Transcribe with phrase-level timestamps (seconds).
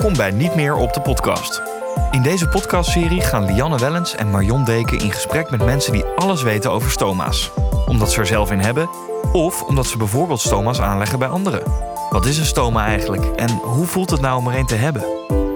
[0.00, 1.62] Welkom bij Niet meer op de podcast.
[2.10, 6.42] In deze podcastserie gaan Lianne Wellens en Marion Deken in gesprek met mensen die alles
[6.42, 7.50] weten over stoma's.
[7.86, 8.90] Omdat ze er zelf in hebben,
[9.32, 11.62] of omdat ze bijvoorbeeld stoma's aanleggen bij anderen.
[12.10, 15.04] Wat is een stoma eigenlijk en hoe voelt het nou om er een te hebben?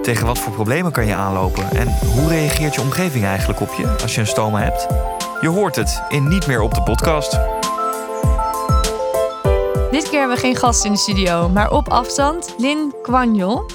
[0.01, 3.95] Tegen wat voor problemen kan je aanlopen en hoe reageert je omgeving eigenlijk op je
[4.01, 4.87] als je een stoma hebt?
[5.41, 7.39] Je hoort het in Niet meer op de podcast.
[9.91, 13.74] Dit keer hebben we geen gast in de studio, maar op afstand Lin Kwanjol.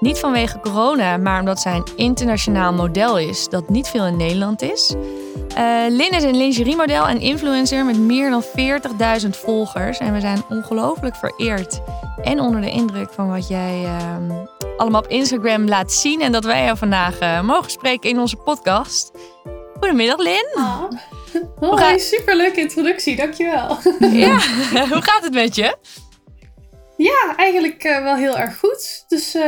[0.00, 4.62] Niet vanwege corona, maar omdat zij een internationaal model is dat niet veel in Nederland
[4.62, 4.94] is.
[5.58, 8.42] Uh, Lin is een lingeriemodel en influencer met meer dan
[9.22, 9.98] 40.000 volgers.
[9.98, 11.80] En we zijn ongelooflijk vereerd
[12.22, 14.36] en onder de indruk van wat jij uh,
[14.76, 16.20] allemaal op Instagram laat zien.
[16.20, 19.10] En dat wij jou vandaag uh, mogen spreken in onze podcast.
[19.78, 20.46] Goedemiddag, Lin.
[20.54, 20.82] Oh.
[21.60, 23.78] Hoi, superleuke introductie, dankjewel.
[24.12, 24.38] Ja,
[24.92, 25.76] hoe gaat het met je?
[27.02, 29.04] Ja, eigenlijk uh, wel heel erg goed.
[29.08, 29.42] Dus uh,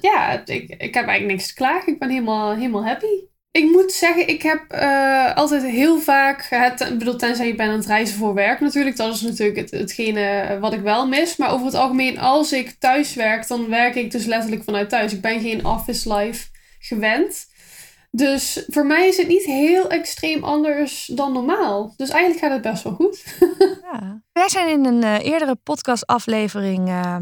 [0.00, 1.92] ja, ik, ik heb eigenlijk niks te klagen.
[1.92, 3.28] Ik ben helemaal, helemaal happy.
[3.50, 7.70] Ik moet zeggen, ik heb uh, altijd heel vaak, het, ik bedoel, tenzij je bent
[7.70, 11.36] aan het reizen voor werk natuurlijk, dat is natuurlijk het, hetgene wat ik wel mis.
[11.36, 15.12] Maar over het algemeen, als ik thuis werk, dan werk ik dus letterlijk vanuit thuis.
[15.12, 16.46] Ik ben geen office life
[16.78, 17.46] gewend.
[18.12, 21.94] Dus voor mij is het niet heel extreem anders dan normaal.
[21.96, 23.24] Dus eigenlijk gaat het best wel goed.
[23.92, 24.22] ja.
[24.32, 27.16] Wij zijn in een uh, eerdere podcastaflevering uh,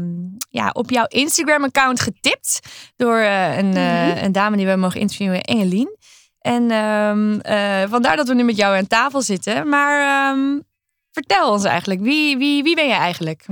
[0.49, 2.59] ja, op jouw Instagram-account getipt
[2.95, 4.23] door uh, een, mm -hmm.
[4.23, 5.97] een, dame die we mogen interviewen, Engelien.
[6.39, 7.41] En um,
[7.89, 9.69] vandaar dat we nu met jou aan tafel zitten.
[9.69, 10.63] Maar um,
[11.11, 13.45] vertel ons eigenlijk, wie, wie, wie ben je eigenlijk?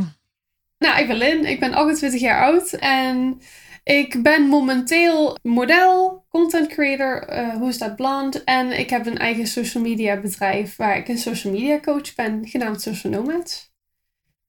[0.77, 3.41] Nou, ik ben Lin, ik ben 28 jaar oud en
[3.87, 8.43] ik ben momenteel model, content creator, uh, Hoe is dat blond?
[8.43, 12.47] En ik heb een eigen social media bedrijf waar ik een social media coach ben,
[12.47, 13.71] genaamd Social Nomads.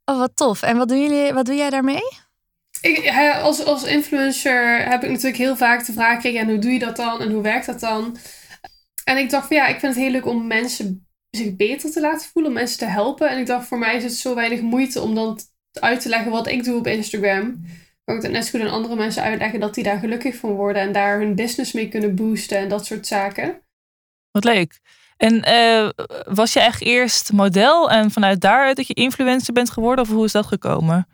[0.05, 0.63] Oh, wat tof.
[0.63, 2.03] En wat, doen jullie, wat doe jij daarmee?
[2.81, 3.13] Ik,
[3.43, 6.79] als, als influencer heb ik natuurlijk heel vaak de vraag gekregen: en hoe doe je
[6.79, 8.17] dat dan en hoe werkt dat dan?
[9.05, 12.01] En ik dacht van ja, ik vind het heel leuk om mensen zich beter te
[12.01, 13.29] laten voelen, om mensen te helpen.
[13.29, 15.41] En ik dacht voor mij is het zo weinig moeite om dan
[15.73, 17.63] uit te leggen wat ik doe op Instagram
[18.17, 20.93] het net zo goed aan andere mensen uitleggen dat die daar gelukkig van worden en
[20.93, 23.63] daar hun business mee kunnen boosten en dat soort zaken.
[24.31, 24.81] Wat leuk.
[25.17, 25.89] En uh,
[26.35, 30.25] was je echt eerst model en vanuit daaruit dat je influencer bent geworden of hoe
[30.25, 31.09] is dat gekomen?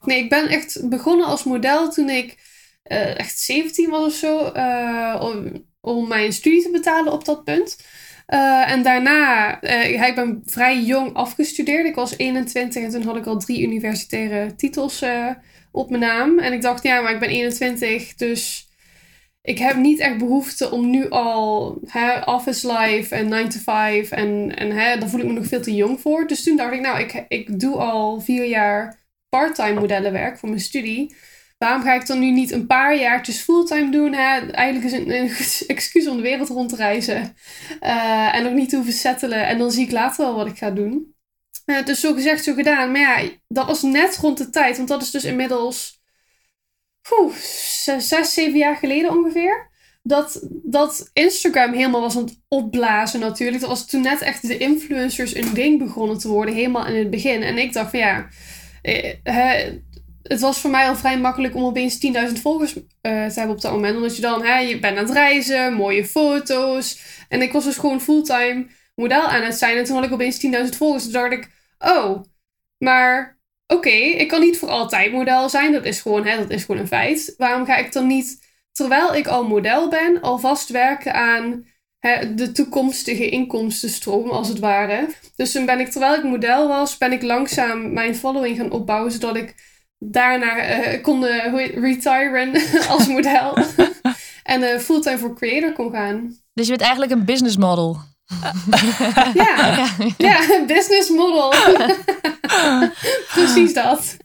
[0.00, 2.36] Nee, ik ben echt begonnen als model toen ik
[2.84, 7.44] uh, echt 17 was of zo, uh, om, om mijn studie te betalen op dat
[7.44, 7.76] punt.
[8.66, 9.62] en daarna,
[10.06, 11.86] ik ben vrij jong afgestudeerd.
[11.86, 15.02] Ik was 21 en toen had ik al drie universitaire titels
[15.76, 16.38] op mijn naam.
[16.38, 18.68] En ik dacht, ja, maar ik ben 21, dus
[19.42, 24.10] ik heb niet echt behoefte om nu al hè, office life en 9 to 5
[24.10, 26.26] en, en hè, daar voel ik me nog veel te jong voor.
[26.26, 30.60] Dus toen dacht ik, nou, ik, ik doe al vier jaar parttime modellenwerk voor mijn
[30.60, 31.14] studie.
[31.58, 34.12] Waarom ga ik dan nu niet een paar jaartjes fulltime doen?
[34.12, 34.50] Hè?
[34.50, 35.30] Eigenlijk is het een,
[35.76, 37.36] excuus om de wereld rond te reizen.
[37.82, 39.46] Uh, en nog niet te hoeven settelen.
[39.46, 41.15] En dan zie ik later wel wat ik ga doen.
[41.66, 42.92] Uh, dus zo gezegd, zo gedaan.
[42.92, 44.76] Maar ja, dat was net rond de tijd.
[44.76, 46.00] Want dat is dus inmiddels
[47.10, 47.34] oeh,
[47.98, 49.70] zes, zeven jaar geleden ongeveer.
[50.02, 53.60] Dat, dat Instagram helemaal was aan het opblazen natuurlijk.
[53.60, 56.54] Dat was toen net echt de influencers een ding begonnen te worden.
[56.54, 57.42] Helemaal in het begin.
[57.42, 58.28] En ik dacht van ja...
[58.82, 59.72] Eh,
[60.28, 63.60] het was voor mij al vrij makkelijk om opeens 10.000 volgers uh, te hebben op
[63.60, 63.96] dat moment.
[63.96, 67.00] Omdat je dan, hè, je bent aan het reizen, mooie foto's.
[67.28, 69.76] En ik was dus gewoon fulltime model aan het zijn.
[69.76, 71.02] En toen had ik opeens 10.000 volgers.
[71.02, 72.22] Toen dacht ik, oh,
[72.78, 75.72] maar oké, ik kan niet voor altijd model zijn.
[75.72, 77.34] Dat is gewoon, hè, dat is gewoon een feit.
[77.36, 78.38] Waarom ga ik dan niet,
[78.72, 81.66] terwijl ik al model ben, alvast werken aan
[81.98, 85.08] hè, de toekomstige inkomstenstroom, als het ware.
[85.36, 89.12] Dus toen ben ik, terwijl ik model was, ben ik langzaam mijn following gaan opbouwen,
[89.12, 89.54] zodat ik
[89.98, 92.52] daarna uh, kon uh, retiren
[92.92, 93.56] als model.
[94.42, 96.36] en uh, fulltime voor creator kon gaan.
[96.52, 97.98] Dus je bent eigenlijk een business model
[99.34, 101.54] ja, ja, business model.
[103.34, 104.16] Precies dat.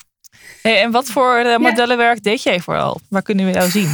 [0.61, 2.21] Hey, en wat voor uh, modellenwerk ja.
[2.21, 2.99] deed jij vooral?
[3.09, 3.89] Waar kunnen we jou zien?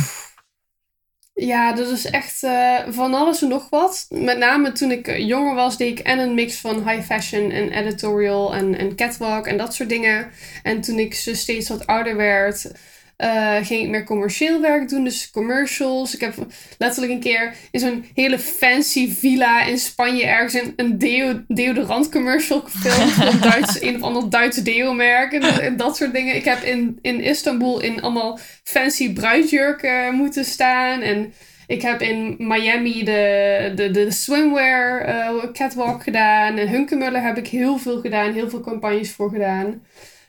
[1.34, 4.06] Ja, dat is echt uh, van alles en nog wat.
[4.10, 7.72] Met name toen ik jonger was, deed ik en een mix van high fashion en
[7.72, 10.32] editorial en, en catwalk en dat soort dingen.
[10.64, 12.72] En toen ik steeds wat ouder werd,
[13.18, 16.14] uh, ging ik meer commercieel werk doen, dus commercials.
[16.16, 16.36] Ik heb
[16.78, 22.10] letterlijk een keer in zo'n hele fancy villa in Spanje ergens een, een deo, deodorant
[22.10, 23.12] commercial gefilmd.
[23.12, 26.36] van Duits, een of ander Duitse deo-merk en, dat soort dingen.
[26.36, 31.02] Ik heb in, in Istanbul in allemaal fancy bruidsjurken moeten staan.
[31.02, 31.34] En
[31.68, 36.58] ik heb in Miami de, de, de swimwear uh, catwalk gedaan.
[36.58, 39.82] En Hunkemuller heb ik heel veel gedaan, heel veel campagnes voor gedaan.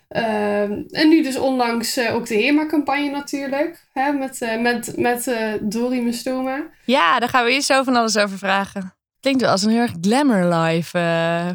[0.08, 3.87] Ehm, en nu dus onlangs eh, ook de HEMA-campagne natuurlijk.
[3.93, 6.66] Hè, met uh, met, met uh, Dori Mestoma.
[6.84, 8.94] Ja, daar gaan we je zo van alles over vragen.
[9.20, 10.99] Klinkt wel als een heel erg glamour life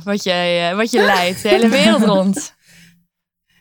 [0.04, 1.42] wat, jij, wat je leidt.
[1.42, 2.56] De hele wereld rond.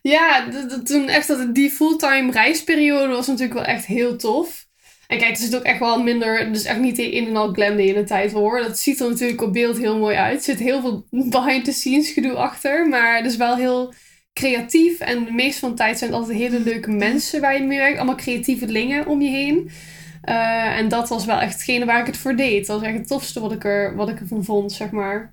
[0.03, 0.45] Ja,
[0.85, 4.67] toen echt dat die fulltime reisperiode was natuurlijk wel echt heel tof.
[5.07, 7.77] En kijk, het is ook echt wel minder, dus echt niet in en al glam
[7.77, 8.61] de hele tijd hoor.
[8.61, 10.37] Dat ziet er natuurlijk op beeld heel mooi uit.
[10.37, 13.95] Er zit heel veel behind the scenes gedoe achter, maar het is wel heel
[14.33, 15.01] creatief.
[15.01, 17.79] En de meeste van de tijd zijn het altijd hele leuke mensen waar je mee
[17.79, 17.97] werkt.
[17.97, 19.71] Allemaal creatieve dingen om je heen.
[20.25, 22.67] Uh, en dat was wel echt hetgene waar ik het voor deed.
[22.67, 25.33] Dat was echt het tofste wat ik, er, wat ik ervan vond, zeg maar.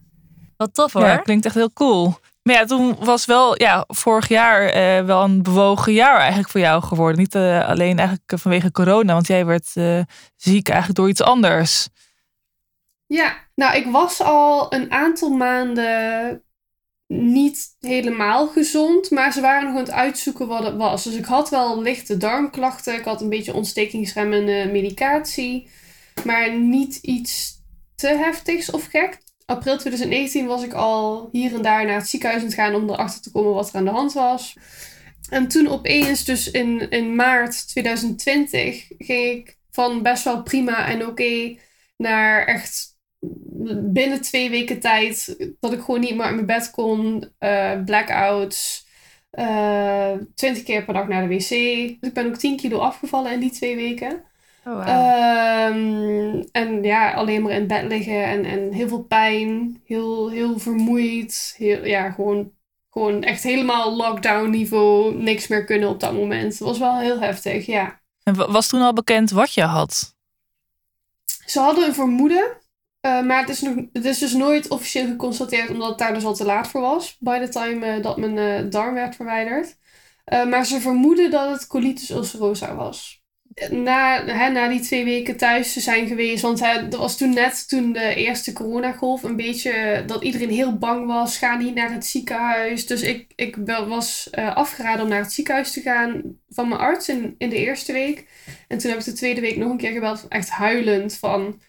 [0.57, 1.03] Wat tof hoor.
[1.03, 2.15] Ja, klinkt echt heel cool.
[2.43, 6.61] Maar ja, toen was wel ja, vorig jaar uh, wel een bewogen jaar eigenlijk voor
[6.61, 7.19] jou geworden.
[7.19, 9.99] Niet uh, alleen eigenlijk vanwege corona, want jij werd uh,
[10.35, 11.87] ziek eigenlijk door iets anders.
[13.05, 16.43] Ja, nou ik was al een aantal maanden
[17.13, 21.03] niet helemaal gezond, maar ze waren nog aan het uitzoeken wat het was.
[21.03, 25.69] Dus ik had wel lichte darmklachten, ik had een beetje ontstekingsremmende medicatie,
[26.25, 27.61] maar niet iets
[27.95, 29.17] te heftigs of gek.
[29.45, 32.89] April 2019 was ik al hier en daar naar het ziekenhuis aan het gaan om
[32.89, 34.57] erachter te komen wat er aan de hand was.
[35.29, 41.05] En toen opeens, dus in, in maart 2020, ging ik van best wel prima en
[41.05, 41.57] oké
[41.97, 42.97] naar echt
[43.81, 47.31] binnen twee weken tijd dat ik gewoon niet meer uit mijn bed kon.
[47.39, 48.87] Uh, blackouts.
[49.31, 51.49] Uh, twintig keer per dag naar de wc.
[51.99, 54.23] Dus ik ben ook 10 kilo afgevallen in die twee weken.
[54.65, 55.75] Oh, wow.
[55.75, 59.81] um, en ja, alleen maar in bed liggen en, en heel veel pijn.
[59.85, 61.55] Heel, heel vermoeid.
[61.57, 62.51] Heel, ja, gewoon,
[62.89, 65.15] gewoon echt helemaal lockdown niveau.
[65.15, 66.51] Niks meer kunnen op dat moment.
[66.53, 68.01] Het was wel heel heftig, ja.
[68.23, 70.15] En was toen al bekend wat je had?
[71.45, 72.57] Ze hadden een vermoeden.
[73.01, 76.25] Uh, maar het is, nog, het is dus nooit officieel geconstateerd, omdat het daar dus
[76.25, 77.17] al te laat voor was.
[77.19, 79.77] By the time uh, dat mijn uh, darm werd verwijderd.
[80.25, 83.17] maar ze vermoeden dat het colitis ulcerosa was.
[83.69, 87.33] Na, hè, na die twee weken thuis te zijn geweest, want hè, dat was toen
[87.33, 91.37] net toen de eerste coronagolf een beetje dat iedereen heel bang was.
[91.37, 92.85] Ga niet naar het ziekenhuis.
[92.85, 93.55] Dus ik, ik
[93.87, 97.91] was afgeraden om naar het ziekenhuis te gaan van mijn arts in, in de eerste
[97.91, 98.27] week.
[98.67, 101.61] En toen heb ik de tweede week nog een keer gebeld, echt huilend van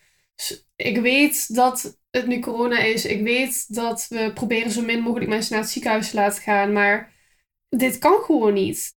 [0.77, 3.05] ik weet dat het nu corona is.
[3.05, 6.73] Ik weet dat we proberen zo min mogelijk mensen naar het ziekenhuis te laten gaan.
[6.73, 7.13] Maar
[7.69, 8.95] dit kan gewoon niet.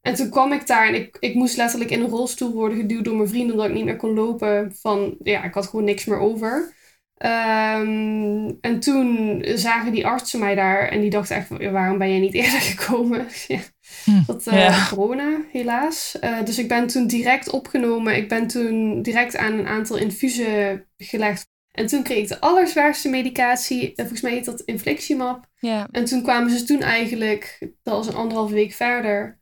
[0.00, 3.04] En toen kwam ik daar en ik, ik moest letterlijk in een rolstoel worden geduwd
[3.04, 4.76] door mijn vrienden omdat ik niet meer kon lopen.
[4.76, 6.74] Van ja, ik had gewoon niks meer over.
[7.16, 12.18] Ehm, en toen zagen die artsen mij daar en die dachten echt, waarom ben jij
[12.18, 13.26] niet eerder gekomen?
[13.46, 13.60] ja.
[14.04, 16.16] Hm, dat uh, corona, helaas.
[16.20, 18.16] Uh, dus ik ben toen direct opgenomen.
[18.16, 21.48] Ik ben toen direct aan een aantal infusen gelegd.
[21.72, 23.92] En toen kreeg ik de allerzwaarste medicatie.
[23.96, 25.48] Volgens mij heet dat infliximab.
[25.58, 25.88] Ja.
[25.90, 29.38] En toen kwamen ze toen eigenlijk, dat was een anderhalve week verder.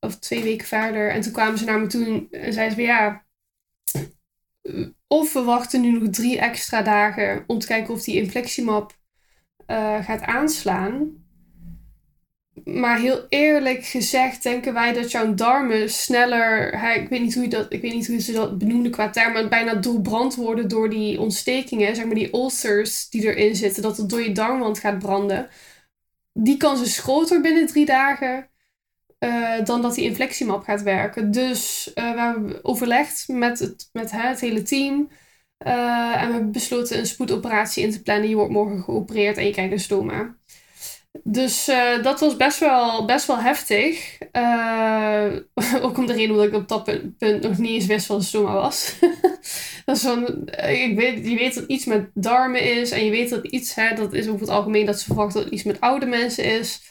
[0.00, 1.10] Of twee weken verder.
[1.10, 3.24] En toen kwamen ze naar me toe en zeiden ze ja...
[5.06, 8.98] Of we wachten nu nog drie extra dagen om te kijken of die infliximab
[9.66, 11.25] uh, gaat aanslaan
[12.66, 17.48] maar heel eerlijk gezegd denken wij dat jouw darmen sneller, ik weet niet hoe je
[17.48, 20.90] dat, ik weet niet hoe ze dat benoemden qua term, maar bijna doorbrand worden door
[20.90, 24.98] die ontstekingen, zeg maar die ulcers die erin zitten, dat het door je darmwand gaat
[24.98, 25.48] branden.
[26.32, 28.50] Die kans is groter binnen drie dagen
[29.20, 31.30] uh, dan dat die inflectiemap gaat werken.
[31.30, 35.08] Dus uh, we hebben overlegd met het, met hè, het hele team.
[35.66, 38.28] Uh, en we hebben besloten een spoedoperatie in te plannen.
[38.28, 40.36] Je wordt morgen geopereerd en je krijgt een stoma.
[41.22, 44.18] Dus uh, dat was best wel, best wel heftig.
[44.32, 45.26] Uh,
[45.84, 48.16] ook om de reden dat ik op dat punt, punt nog niet eens wist wat
[48.16, 48.94] een stoma was.
[49.84, 52.90] dat is van, eh, ik weet, je weet dat iets met darmen is.
[52.90, 55.52] En je weet dat iets, hè, dat is over het algemeen dat ze verwachten dat
[55.52, 56.82] iets met oude mensen is.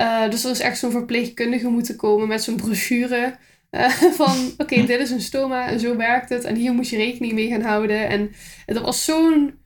[0.00, 3.36] Uh, dus er is echt zo'n verpleegkundige moeten komen met zo'n brochure.
[4.20, 6.44] van oké, okay, dit is een stoma en zo werkt het.
[6.44, 8.08] En hier moet je rekening mee gaan houden.
[8.08, 8.32] En,
[8.66, 9.58] en dat was zo'n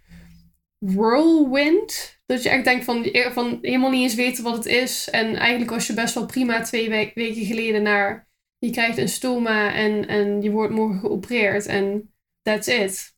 [0.79, 5.11] whirlwind dat je echt denkt van, van helemaal niet eens weten wat het is.
[5.11, 8.31] En eigenlijk was je best wel prima twee weken geleden naar...
[8.59, 11.67] Je krijgt een stoma en, en je wordt morgen geopereerd.
[11.67, 12.13] En
[12.43, 13.15] that's it.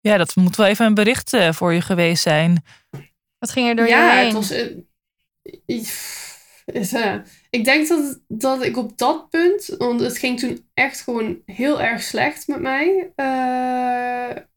[0.00, 2.64] Ja, dat moet wel even een bericht uh, voor je geweest zijn.
[3.38, 4.24] Wat ging er door ja, je heen?
[4.24, 4.52] het was...
[4.52, 4.76] Uh,
[5.66, 7.14] is, uh,
[7.50, 9.74] ik denk dat, dat ik op dat punt...
[9.78, 13.12] Want het ging toen echt gewoon heel erg slecht met mij.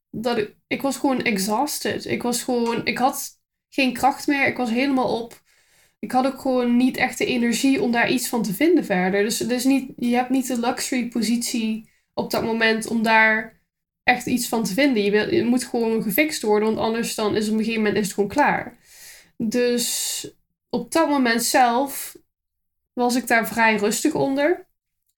[0.10, 2.06] dat ik, ik was gewoon exhausted.
[2.06, 2.86] Ik was gewoon...
[2.86, 3.37] Ik had
[3.82, 4.48] geen kracht meer.
[4.48, 5.42] Ik was helemaal op.
[6.00, 9.24] Ik had ook gewoon niet echt de energie om daar iets van te vinden verder.
[9.24, 13.62] Dus, dus niet, je hebt niet de luxury positie op dat moment om daar
[14.04, 15.04] echt iets van te vinden.
[15.04, 17.98] Je, wil, je moet gewoon gefixt worden, want anders dan is op een gegeven moment
[17.98, 18.78] is het gewoon klaar.
[19.38, 20.28] Dus
[20.70, 22.16] op dat moment zelf
[22.94, 24.68] was ik daar vrij rustig onder.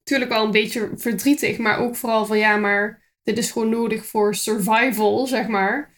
[0.03, 4.05] Tuurlijk wel een beetje verdrietig, maar ook vooral van ja, maar dit is gewoon nodig
[4.05, 5.93] voor survival, zeg maar.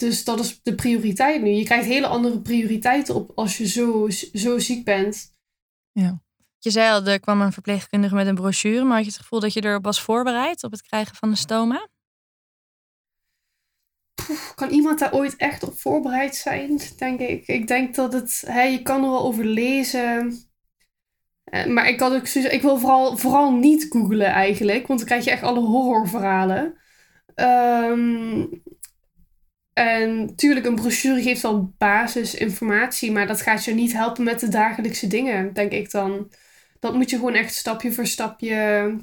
[0.00, 1.50] Dus dat is de prioriteit nu.
[1.50, 5.34] Je krijgt hele andere prioriteiten op als je zo, zo ziek bent.
[5.92, 6.22] Ja.
[6.58, 9.40] Je zei al, er kwam een verpleegkundige met een brochure, maar had je het gevoel
[9.40, 11.88] dat je erop was voorbereid op het krijgen van een stoma?
[14.54, 17.46] kan iemand daar ooit echt op voorbereid zijn, denk ik.
[17.46, 20.38] Ik denk dat het, hè, je kan er wel over lezen.
[21.44, 25.24] Eh, maar ik, had ook, ik wil vooral, vooral niet googlen eigenlijk, want dan krijg
[25.24, 26.78] je echt alle horrorverhalen.
[27.34, 28.62] Um,
[29.72, 34.48] en tuurlijk, een brochure geeft wel basisinformatie, maar dat gaat je niet helpen met de
[34.48, 36.30] dagelijkse dingen, denk ik dan.
[36.80, 38.96] Dat moet je gewoon echt stapje voor stapje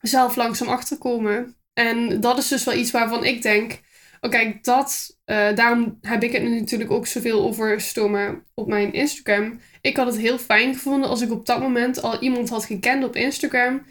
[0.00, 1.56] zelf langzaam achterkomen.
[1.72, 3.80] En dat is dus wel iets waarvan ik denk,
[4.20, 9.60] oké, dat, uh, daarom heb ik het natuurlijk ook zoveel over stoma op mijn Instagram.
[9.80, 13.04] Ik had het heel fijn gevonden als ik op dat moment al iemand had gekend
[13.04, 13.82] op Instagram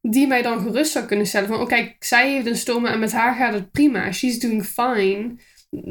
[0.00, 3.12] die mij dan gerust zou kunnen stellen van, oké, zij heeft een stoma en met
[3.12, 4.12] haar gaat het prima.
[4.12, 5.36] She's doing fine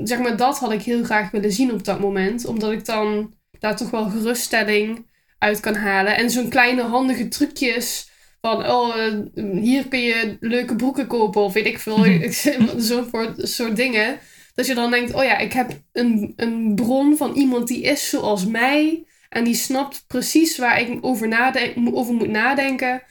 [0.03, 2.45] zeg maar, dat had ik heel graag willen zien op dat moment.
[2.45, 5.05] Omdat ik dan daar toch wel geruststelling
[5.37, 6.17] uit kan halen.
[6.17, 8.09] En zo'n kleine handige trucjes
[8.41, 9.13] van, oh, eh,
[9.61, 12.05] hier kun je leuke broeken kopen of weet ik veel.
[12.77, 14.19] Zo'n soort dingen.
[14.55, 18.09] Dat je dan denkt, oh ja, ik heb een, een bron van iemand die is
[18.09, 19.05] zoals mij.
[19.29, 23.01] En die snapt precies waar ik over, nadenk, over moet nadenken.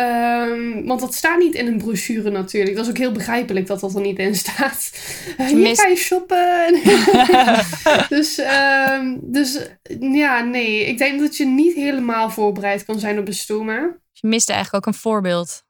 [0.00, 2.76] Um, want dat staat niet in een brochure natuurlijk.
[2.76, 4.90] Dat is ook heel begrijpelijk dat dat er niet in staat.
[5.38, 6.80] Uh, hier ga je shoppen.
[8.16, 9.58] dus, um, dus
[10.00, 10.86] ja, nee.
[10.86, 13.96] Ik denk dat je niet helemaal voorbereid kan zijn op stoma.
[14.12, 15.62] Je miste eigenlijk ook een voorbeeld.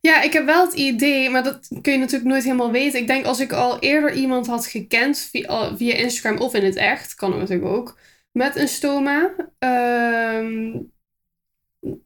[0.00, 3.00] Ja, ik heb wel het idee, maar dat kun je natuurlijk nooit helemaal weten.
[3.00, 6.76] Ik denk als ik al eerder iemand had gekend via, via Instagram of in het
[6.76, 7.98] echt, kan natuurlijk ook,
[8.32, 9.34] met een stoma.
[9.58, 10.92] Um,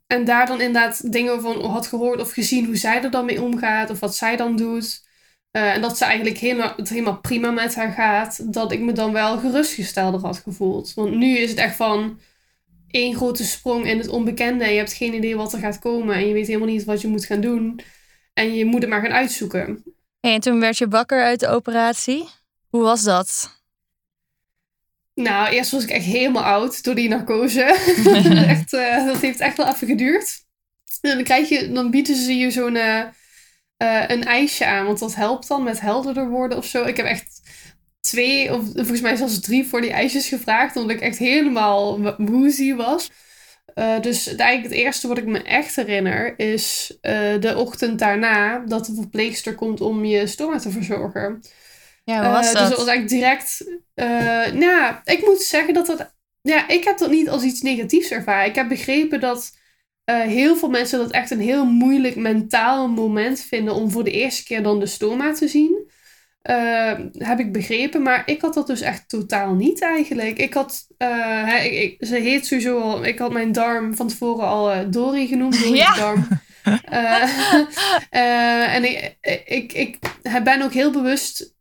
[0.06, 3.42] en daar dan inderdaad dingen van had gehoord of gezien hoe zij er dan mee
[3.42, 5.04] omgaat of wat zij dan doet.
[5.52, 8.52] Uh, en dat ze eigenlijk helemaal, het helemaal prima met haar gaat.
[8.54, 10.94] Dat ik me dan wel gerustgestelder had gevoeld.
[10.94, 12.18] Want nu is het echt van
[12.90, 14.64] één grote sprong in het onbekende.
[14.64, 16.14] En je hebt geen idee wat er gaat komen.
[16.14, 17.80] En je weet helemaal niet wat je moet gaan doen.
[18.32, 19.84] En je moet het maar gaan uitzoeken.
[20.20, 22.28] En toen werd je wakker uit de operatie.
[22.68, 23.55] Hoe was dat?
[25.16, 27.62] Nou, eerst was ik echt helemaal oud door die narcose.
[28.54, 30.44] echt, uh, dat heeft echt wel even geduurd.
[31.00, 33.04] En dan, krijg je, dan bieden ze je zo'n uh,
[34.06, 36.84] een ijsje aan, want dat helpt dan met helderder worden of zo.
[36.84, 37.40] Ik heb echt
[38.00, 42.74] twee, of volgens mij zelfs drie voor die ijsjes gevraagd, omdat ik echt helemaal woozy
[42.74, 43.10] was.
[43.74, 46.96] Uh, dus eigenlijk het eerste wat ik me echt herinner is
[47.40, 51.42] de ochtend daarna dat de verpleegster komt om je stoma te verzorgen.
[52.06, 52.60] Ja, hoe was uh, dat?
[52.60, 53.64] Dus dat was eigenlijk direct...
[53.94, 56.14] Uh, nou, ik moet zeggen dat dat...
[56.42, 58.48] Ja, ik heb dat niet als iets negatiefs ervaren.
[58.48, 59.52] Ik heb begrepen dat
[60.10, 64.10] uh, heel veel mensen dat echt een heel moeilijk mentaal moment vinden om voor de
[64.10, 65.90] eerste keer dan de stoma te zien.
[67.12, 70.38] heb ik begrepen, maar ik had dat dus echt totaal niet eigenlijk.
[70.38, 74.46] Ik had, hè, ik, ik, ze heet sowieso al, ik had mijn darm van tevoren
[74.46, 75.94] al Dori genoemd, Dori ja.
[75.94, 76.28] darm.
[78.74, 79.98] en ik, ik, ik
[80.44, 81.54] ben ook heel bewust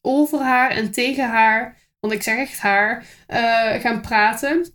[0.00, 4.72] over haar en tegen haar, want ik zeg echt haar, uh, gaan praten.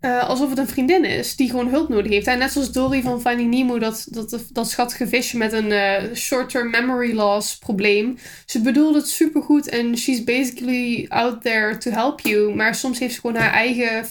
[0.00, 2.26] Uh, alsof het een vriendin is die gewoon hulp nodig heeft.
[2.26, 6.14] En net zoals Dory van Finding Nemo, dat, dat, dat schattige visje met een uh,
[6.14, 8.18] short-term memory loss probleem.
[8.46, 12.54] Ze bedoelt het supergoed en she's basically out there to help you.
[12.54, 14.08] Maar soms heeft ze gewoon haar eigen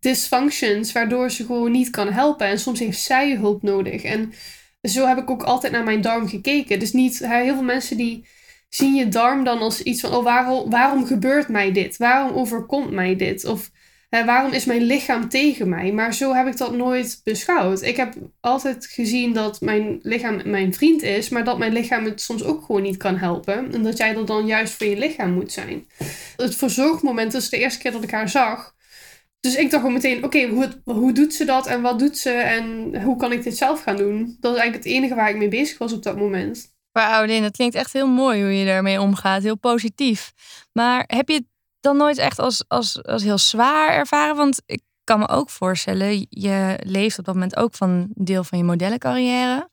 [0.00, 2.46] dysfunctions, waardoor ze gewoon niet kan helpen.
[2.46, 4.02] En soms heeft zij hulp nodig.
[4.02, 4.32] En
[4.82, 6.78] zo heb ik ook altijd naar mijn darm gekeken.
[6.78, 8.26] Dus niet heel veel mensen die
[8.76, 11.96] zien je darm dan als iets van, oh, waarom, waarom gebeurt mij dit?
[11.96, 13.44] Waarom overkomt mij dit?
[13.44, 13.70] Of
[14.08, 15.92] hè, waarom is mijn lichaam tegen mij?
[15.92, 17.82] Maar zo heb ik dat nooit beschouwd.
[17.82, 22.20] Ik heb altijd gezien dat mijn lichaam mijn vriend is, maar dat mijn lichaam het
[22.20, 23.72] soms ook gewoon niet kan helpen.
[23.72, 25.86] En dat jij er dan juist voor je lichaam moet zijn.
[26.36, 28.74] Het verzorgmoment is de eerste keer dat ik haar zag.
[29.40, 32.30] Dus ik dacht gewoon meteen, oké, hoe, hoe doet ze dat en wat doet ze
[32.30, 34.36] en hoe kan ik dit zelf gaan doen?
[34.40, 36.73] Dat is eigenlijk het enige waar ik mee bezig was op dat moment.
[36.94, 39.42] Wauw, het klinkt echt heel mooi hoe je daarmee omgaat.
[39.42, 40.32] Heel positief.
[40.72, 41.46] Maar heb je het
[41.80, 44.36] dan nooit echt als, als, als heel zwaar ervaren?
[44.36, 48.44] Want ik kan me ook voorstellen, je leeft op dat moment ook van een deel
[48.44, 49.68] van je modellencarrière.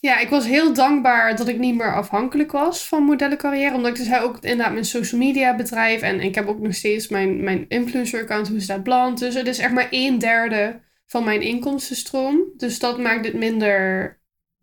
[0.00, 3.74] Ja, ik was heel dankbaar dat ik niet meer afhankelijk was van modellencarrière.
[3.74, 6.00] Omdat ik dus ook inderdaad mijn social media bedrijf.
[6.00, 9.18] En ik heb ook nog steeds mijn, mijn influencer account, hoe staat bland.
[9.18, 12.52] Dus het is echt maar een derde van mijn inkomstenstroom.
[12.56, 14.20] Dus dat maakt het minder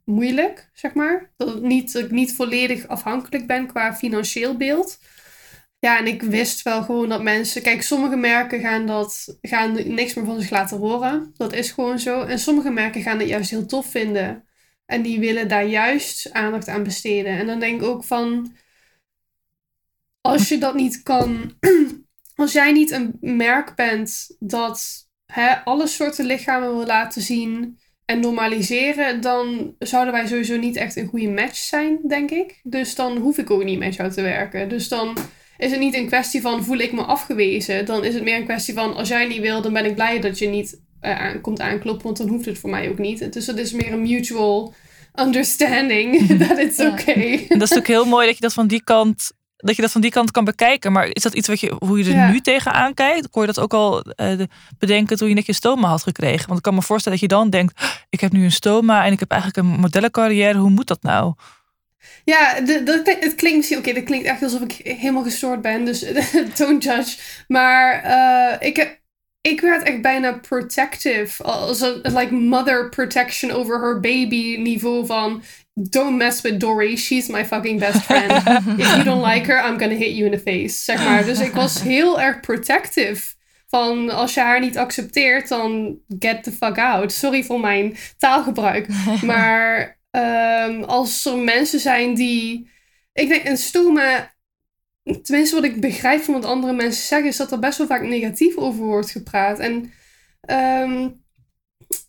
[0.10, 1.32] moeilijk, zeg maar.
[1.38, 5.00] Dat, niet, ik niet volledig afhankelijk ben qua financieel beeld.
[5.80, 7.62] Ja, en ik wist wel gewoon dat mensen.
[7.62, 11.34] Kijk, sommige merken gaan, dat, gaan niks meer van zich laten horen.
[11.38, 12.22] Dat is gewoon zo.
[12.22, 14.44] En sommige merken gaan het juist heel tof vinden.
[14.86, 17.38] En die willen daar juist aandacht aan besteden.
[17.38, 18.56] En dan denk ik ook van.
[20.22, 21.54] Als je dat niet kan.
[22.36, 28.20] Als jij niet een merk bent dat hè, alle soorten lichamen wil laten zien en
[28.20, 32.60] normaliseren, dan zouden wij sowieso niet echt een goede match zijn, denk ik.
[32.64, 34.70] Dus dan hoef ik ook niet met jou te werken.
[34.70, 35.18] Dus dan
[35.58, 37.86] is het niet een kwestie van voel ik me afgewezen.
[37.86, 40.20] Dan is het meer een kwestie van als jij niet wil, dan ben ik blij
[40.20, 43.34] dat je niet uh, aan, komt aankloppen, want dan hoeft het voor mij ook niet.
[43.34, 44.74] Dus het is meer een mutual
[45.16, 47.46] understanding that it's okay.
[47.50, 49.92] En dat is ook heel mooi dat je dat van die kant dat je dat
[49.92, 50.92] van die kant kan bekijken.
[50.92, 53.30] Maar is dat iets wat je, hoe je er nu tegenaan kijkt?
[53.30, 54.40] Kon je dat ook al uh,
[54.78, 56.46] bedenken toen je net je stoma had gekregen?
[56.46, 59.12] Want ik kan me voorstellen dat je dan denkt, ik heb nu een stoma en
[59.12, 60.58] ik heb eigenlijk een modellencarrière.
[60.58, 61.34] Hoe moet dat nou?
[62.24, 63.78] Ja, de, de, het klinkt misschien...
[63.78, 65.86] Oké, dat klinkt echt alsof ik helemaal gestoord ben.
[65.86, 66.06] Dus
[66.58, 67.18] don't judge.
[67.48, 69.02] Maar uh, ik,
[69.42, 71.44] ik werd echt bijna protective.
[71.44, 75.44] Als een like mother protection over her baby niveau van...
[75.82, 78.32] Don't mess with Dory, she's my fucking best friend.
[78.80, 80.84] If you don't like her, I'm gonna hit you in the face.
[80.84, 81.24] Zeg maar.
[81.26, 83.38] Dus ik was heel erg protective.
[83.68, 87.12] Van als je haar niet accepteert, dan get the fuck out.
[87.12, 88.88] Sorry voor mijn taalgebruik.
[89.22, 92.70] Maar um, als er mensen zijn die.
[93.14, 94.34] Ik denk een stoma.
[95.24, 98.02] Tenminste, wat ik begrijp van wat andere mensen zeggen, is dat er best wel vaak
[98.02, 99.60] negatief over wordt gepraat.
[99.60, 99.92] En
[100.84, 101.24] um,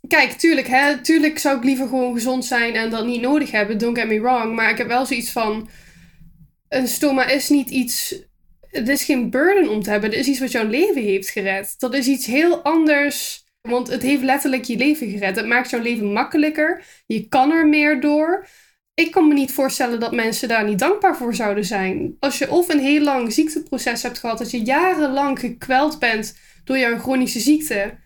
[0.08, 3.78] kijk, tuurlijk, hè, tuurlijk zou ik liever gewoon gezond zijn en dat niet nodig hebben.
[3.78, 4.54] Don't get me wrong.
[4.54, 5.68] Maar ik heb wel zoiets van.
[6.68, 8.22] Een stoma is niet iets.
[8.60, 10.10] Het is geen burden om te hebben.
[10.10, 11.75] Het is iets wat jouw leven heeft gered.
[11.78, 15.37] Dat is iets heel anders want het heeft letterlijk je leven gered.
[15.37, 16.84] Het maakt jouw leven makkelijker.
[17.06, 18.46] Je kan er meer door.
[18.94, 22.16] Ik kan me niet voorstellen dat mensen daar niet dankbaar voor zouden zijn.
[22.18, 26.78] Als je of een heel lang ziekteproces hebt gehad, dat je jarenlang gekweld bent door
[26.78, 27.99] jouw chronische ziekte,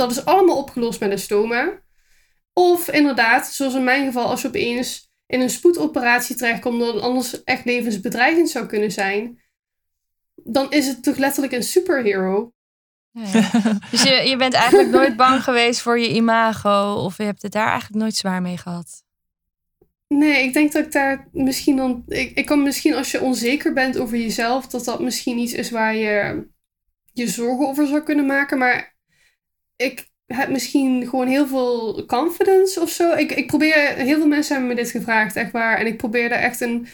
[0.00, 1.80] dat is allemaal opgelost met een stoma.
[2.52, 7.02] Of inderdaad, zoals in mijn geval, als je opeens in een spoedoperatie terechtkomt, dat het
[7.02, 9.40] anders echt levensbedreigend zou kunnen zijn,
[10.34, 12.52] dan is het toch letterlijk een superhero.
[13.90, 16.94] dus je, je bent eigenlijk nooit bang geweest voor je imago?
[16.94, 19.02] Of je hebt het daar eigenlijk nooit zwaar mee gehad?
[20.08, 22.04] Nee, ik denk dat ik daar misschien dan.
[22.08, 25.70] Ik, ik kan misschien als je onzeker bent over jezelf, dat dat misschien iets is
[25.70, 26.46] waar je
[27.12, 28.58] je zorgen over zou kunnen maken.
[28.58, 28.89] Maar
[29.80, 33.12] ik heb misschien gewoon heel veel confidence of zo.
[33.12, 35.78] Ik, ik probeer, heel veel mensen hebben me dit gevraagd, echt waar.
[35.78, 36.86] En ik probeer daar echt een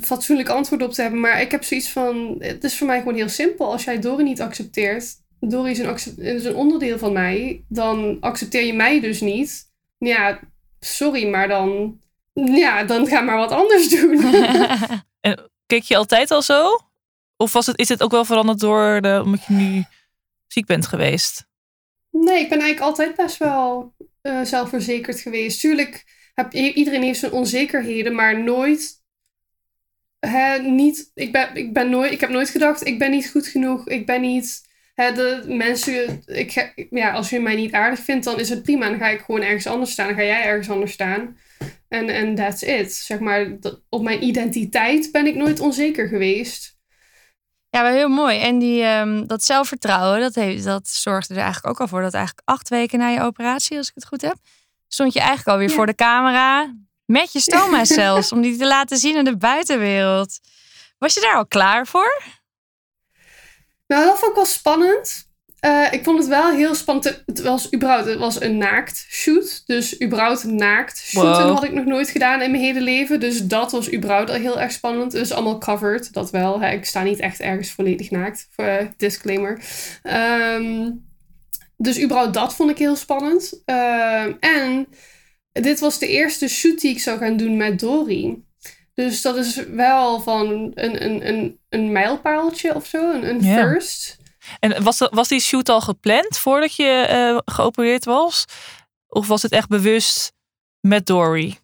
[0.00, 1.20] fatsoenlijk antwoord op te hebben.
[1.20, 3.72] Maar ik heb zoiets van, het is voor mij gewoon heel simpel.
[3.72, 8.64] Als jij Dory niet accepteert, Dory is een, is een onderdeel van mij, dan accepteer
[8.64, 9.72] je mij dus niet.
[9.98, 10.40] Ja,
[10.80, 12.00] sorry, maar dan,
[12.32, 14.34] ja, dan ga maar wat anders doen.
[15.20, 16.78] en keek je altijd al zo?
[17.36, 19.84] Of was het, is het ook wel veranderd door de, omdat je nu
[20.46, 21.48] ziek bent geweest?
[22.10, 25.60] Nee, ik ben eigenlijk altijd best wel uh, zelfverzekerd geweest.
[25.60, 29.00] Tuurlijk, heb, iedereen heeft zijn onzekerheden, maar nooit
[30.20, 33.46] hè, niet, ik, ben, ik, ben nooit, ik heb nooit gedacht, ik ben niet goed
[33.46, 34.68] genoeg, ik ben niet.
[34.94, 38.88] Hè, de mensen, ik, ja, als je mij niet aardig vindt, dan is het prima.
[38.88, 40.06] Dan ga ik gewoon ergens anders staan.
[40.06, 41.36] Dan ga jij ergens anders staan.
[41.88, 42.92] En, en that's it.
[42.92, 46.79] Zeg maar, op mijn identiteit ben ik nooit onzeker geweest.
[47.70, 48.40] Ja, wel heel mooi.
[48.40, 52.14] En die, um, dat zelfvertrouwen, dat, heeft, dat zorgde er eigenlijk ook al voor dat
[52.14, 54.36] eigenlijk acht weken na je operatie, als ik het goed heb,
[54.88, 55.74] stond je eigenlijk alweer ja.
[55.74, 56.74] voor de camera.
[57.04, 60.38] Met je stoma zelfs, om die te laten zien aan de buitenwereld.
[60.98, 62.22] Was je daar al klaar voor?
[63.86, 65.29] Nou, dat vond ik wel spannend.
[65.66, 67.22] Uh, ik vond het wel heel spannend.
[67.26, 69.62] Het was überhaupt het was een naakt shoot.
[69.66, 71.54] Dus überhaupt naakt shooten wow.
[71.54, 73.20] had ik nog nooit gedaan in mijn hele leven.
[73.20, 75.12] Dus dat was überhaupt al heel erg spannend.
[75.12, 76.60] Dus allemaal covered, dat wel.
[76.60, 76.70] Hè.
[76.70, 78.48] Ik sta niet echt ergens volledig naakt.
[78.50, 79.62] Voor, uh, disclaimer.
[80.02, 81.08] Um,
[81.76, 83.62] dus überhaupt dat vond ik heel spannend.
[83.66, 84.86] Uh, en
[85.52, 88.38] dit was de eerste shoot die ik zou gaan doen met Dory.
[88.94, 94.19] Dus dat is wel van een, een, een, een mijlpaaltje of zo, een, een first.
[94.58, 98.44] En was, was die shoot al gepland voordat je uh, geopereerd was?
[99.08, 100.32] Of was het echt bewust
[100.80, 101.58] met Dory?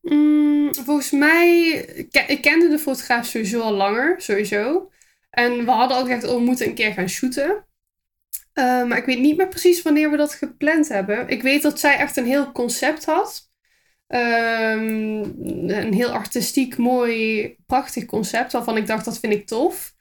[0.00, 1.68] Mm, volgens mij,
[2.26, 4.90] ik kende de fotograaf sowieso al langer, sowieso.
[5.30, 7.66] En we hadden ook echt, oh, we moeten een keer gaan shooten.
[8.54, 11.28] Uh, maar ik weet niet meer precies wanneer we dat gepland hebben.
[11.28, 13.50] Ik weet dat zij echt een heel concept had.
[14.08, 15.22] Um,
[15.68, 18.52] een heel artistiek, mooi, prachtig concept.
[18.52, 19.94] Waarvan ik dacht, dat vind ik tof.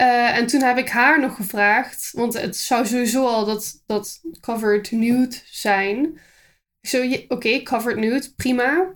[0.00, 2.10] Uh, en toen heb ik haar nog gevraagd.
[2.12, 6.20] Want het zou sowieso al dat, dat covered nude zijn.
[6.82, 8.94] Zo, oké, okay, covered nude, prima.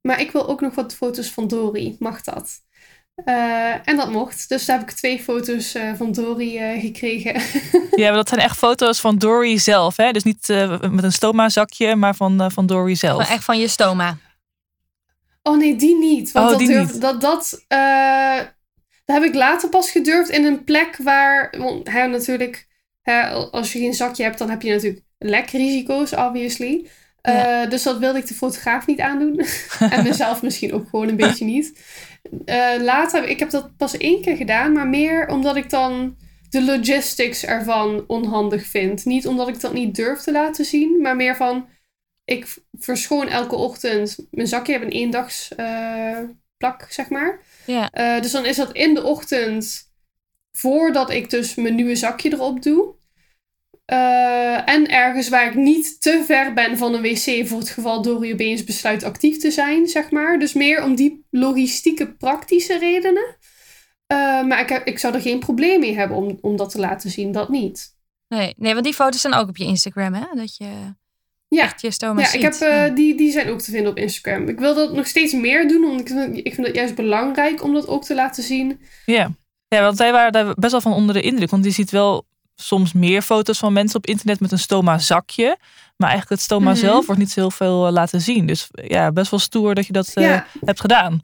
[0.00, 1.96] Maar ik wil ook nog wat foto's van Dory.
[1.98, 2.62] Mag dat?
[3.24, 4.48] Eh, en dat mocht.
[4.48, 7.32] Dus daar heb ik twee foto's uh, van Dory uh, gekregen.
[8.00, 9.96] ja, maar dat zijn echt foto's van Dory zelf.
[9.96, 10.12] Hè?
[10.12, 10.48] Dus niet
[10.90, 13.18] met een stoma zakje, maar van, van Dory zelf.
[13.18, 14.16] Maar echt van je stoma?
[15.42, 16.32] Oh nee, die niet.
[16.32, 17.64] Want oh, dat, durf, dat, dat,
[19.10, 21.54] dat heb ik later pas gedurfd in een plek waar...
[21.84, 22.66] Hè, natuurlijk,
[23.02, 26.86] hè, als je geen zakje hebt, dan heb je natuurlijk lekrisico's, obviously.
[27.22, 27.66] Ja.
[27.66, 29.40] dus dat wilde ik de fotograaf niet aandoen.
[29.90, 31.80] en mezelf misschien ook gewoon een beetje niet.
[32.46, 36.16] Uh, later, ik heb dat pas één keer gedaan, maar meer omdat ik dan
[36.50, 39.04] de logistics ervan onhandig vind.
[39.04, 41.68] Niet omdat ik dat niet durf te laten zien, maar meer van
[42.24, 44.72] ik verschoon elke ochtend mijn zakje.
[44.72, 46.18] Heb een eendags uh,
[46.56, 47.40] plak, zeg maar.
[47.66, 47.90] Ja.
[47.94, 49.92] Uh, dus dan is dat in de ochtend
[50.52, 52.94] voordat ik dus mijn nieuwe zakje erop doe.
[53.92, 58.02] Uh, en ergens waar ik niet te ver ben van een wc voor het geval
[58.02, 60.38] Dory opeens besluit actief te zijn, zeg maar.
[60.38, 63.36] Dus meer om die logistieke, praktische redenen.
[64.12, 66.78] Uh, maar ik, heb, ik zou er geen probleem mee hebben om, om dat te
[66.78, 67.98] laten zien, dat niet.
[68.28, 70.24] Nee, nee, want die foto's zijn ook op je Instagram, hè?
[70.34, 70.94] Dat je
[71.56, 71.62] ja.
[71.62, 72.42] echt je stoma ja, ziet.
[72.42, 74.48] Ik heb, uh, die, die zijn ook te vinden op Instagram.
[74.48, 77.62] Ik wil dat nog steeds meer doen, want ik vind, ik vind het juist belangrijk
[77.62, 78.80] om dat ook te laten zien.
[79.06, 79.30] Ja.
[79.68, 81.50] Ja, want wij waren daar best wel van onder de indruk.
[81.50, 85.56] Want je ziet wel soms meer foto's van mensen op internet met een stoma zakje.
[85.96, 86.80] Maar eigenlijk het stoma mhm.
[86.80, 88.46] zelf wordt niet zo heel veel eh, laten zien.
[88.46, 91.22] Dus ja, best wel stoer dat je dat uh, hebt gedaan.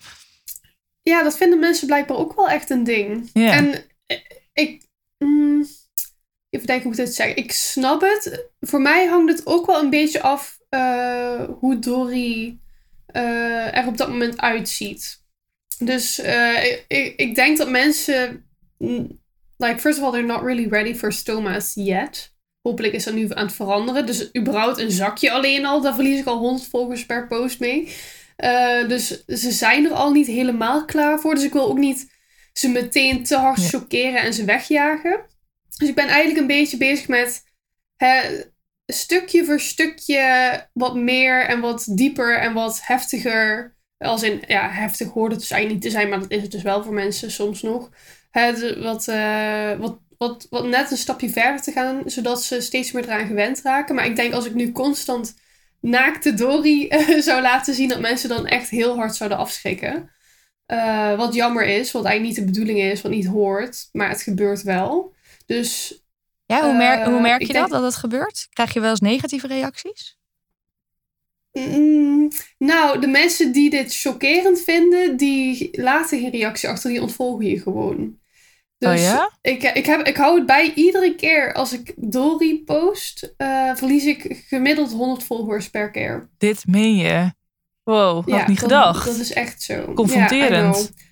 [1.02, 3.30] Ja, dat vinden mensen blijkbaar ook wel echt een ding.
[3.32, 3.52] Ja.
[3.52, 4.18] En eh,
[4.52, 4.82] ik...
[5.18, 5.66] Mm,
[6.56, 7.34] even denken hoe ik dit zeg.
[7.34, 8.50] Ik snap het.
[8.60, 12.58] Voor mij hangt het ook wel een beetje af uh, hoe Dory
[13.16, 15.24] uh, er op dat moment uitziet.
[15.78, 16.18] Dus
[16.88, 18.44] ik, ik denk dat mensen
[18.78, 19.20] mm,
[19.56, 22.34] like, first of all, they're not really ready for stoma's yet.
[22.62, 24.06] Hopelijk is dat nu aan het veranderen.
[24.06, 27.88] Dus überhaupt een zakje alleen al, daar verlies ik al 100 volgers per post mee.
[28.88, 31.34] Dus ze zijn er al niet helemaal klaar voor.
[31.34, 32.10] Dus ik wil ook niet
[32.52, 35.24] ze meteen te hard chockeren en ze wegjagen.
[35.78, 37.42] Dus ik ben eigenlijk een beetje bezig met
[37.96, 38.42] hè,
[38.86, 43.74] stukje voor stukje wat meer en wat dieper en wat heftiger.
[43.98, 46.50] Als in, ja, heftig hoort het dus eigenlijk niet te zijn, maar dat is het
[46.50, 47.90] dus wel voor mensen soms nog
[48.78, 53.04] wat, uh, wat, wat, wat net een stapje verder te gaan, zodat ze steeds meer
[53.04, 53.94] eraan gewend raken.
[53.94, 55.34] Maar ik denk als ik nu constant
[55.80, 60.10] naakte Dory uh, zou laten zien, dat mensen dan echt heel hard zouden afschrikken.
[60.72, 64.22] Uh, wat jammer is, wat eigenlijk niet de bedoeling is, wat niet hoort, maar het
[64.22, 65.14] gebeurt wel.
[65.46, 66.00] Dus.
[66.46, 68.46] Ja, hoe, merk, hoe merk je dat, dat het gebeurt?
[68.50, 70.18] Krijg je wel eens negatieve reacties?
[71.52, 77.46] Mm, nou, de mensen die dit chockerend vinden, die laten geen reactie achter, die ontvolgen
[77.46, 78.18] je gewoon.
[78.78, 79.30] Dus oh ja?
[79.40, 84.04] ik, ik, heb, ik hou het bij iedere keer als ik Dory post, uh, verlies
[84.04, 86.28] ik gemiddeld 100 volgers per keer.
[86.38, 87.32] Dit meen je?
[87.82, 89.06] Wow, had niet gedacht.
[89.06, 89.92] Dat is echt zo.
[89.94, 90.92] Confronterend.
[90.96, 91.04] Ja.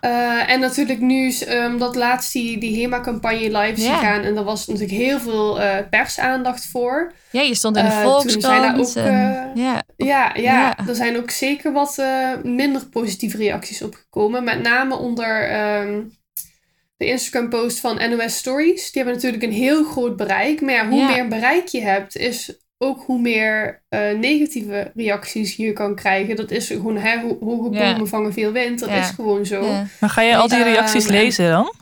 [0.00, 1.34] Uh, en natuurlijk nu,
[1.66, 4.22] omdat um, laatst die, die HEMA-campagne live is gegaan.
[4.22, 7.12] En daar was natuurlijk heel veel uh, persaandacht voor.
[7.30, 8.92] Ja, je stond in de uh, Volkskrant.
[8.94, 9.52] ja.
[9.54, 12.02] Ja, ja, ja, er zijn ook zeker wat
[12.42, 14.44] minder positieve reacties opgekomen.
[14.44, 16.12] Met name onder um,
[16.96, 18.92] de Instagram-post van NOS Stories.
[18.92, 20.60] Die hebben natuurlijk een heel groot bereik.
[20.60, 25.72] Maar ja, hoe meer bereik je hebt, is ook hoe meer uh, negatieve reacties je
[25.72, 26.36] kan krijgen.
[26.36, 28.78] Dat is gewoon, hè, ho hoge bomen vangen veel wind.
[28.78, 29.62] Dat is gewoon zo.
[30.00, 31.74] Maar ga je al die reacties lezen dan?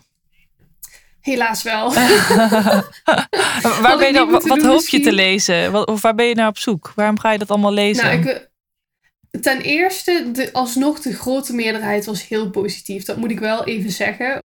[1.20, 1.92] Helaas wel.
[3.82, 5.72] waar ben je dan, wat, hoop je te lezen?
[5.72, 6.92] Wat, of waar ben je naar op zoek?
[6.94, 8.04] Waarom ga je dat allemaal lezen?
[8.04, 8.50] Nou, ik,
[9.40, 13.04] ten eerste, de, alsnog de grote meerderheid was heel positief.
[13.04, 14.42] Dat moet ik wel even zeggen.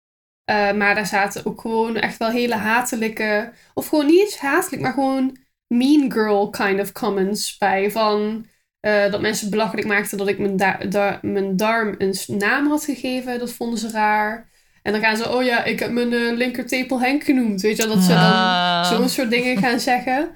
[0.50, 3.52] Uh, maar daar zaten ook gewoon echt wel hele hatelijke...
[3.74, 7.90] Of gewoon niet eens hatelijk, maar gewoon mean girl kind of comments bij.
[7.90, 8.46] Van
[8.80, 10.56] uh, dat mensen belachelijk maakten dat ik mijn,
[10.88, 13.38] da mijn darm een naam had gegeven.
[13.38, 14.52] Dat vonden ze raar.
[14.82, 17.60] En dan gaan ze, oh ja, ik heb mijn uh, linkertepel Henk genoemd.
[17.60, 18.84] Weet je, dat ze dan ah.
[18.84, 20.30] zo'n soort dingen gaan zeggen.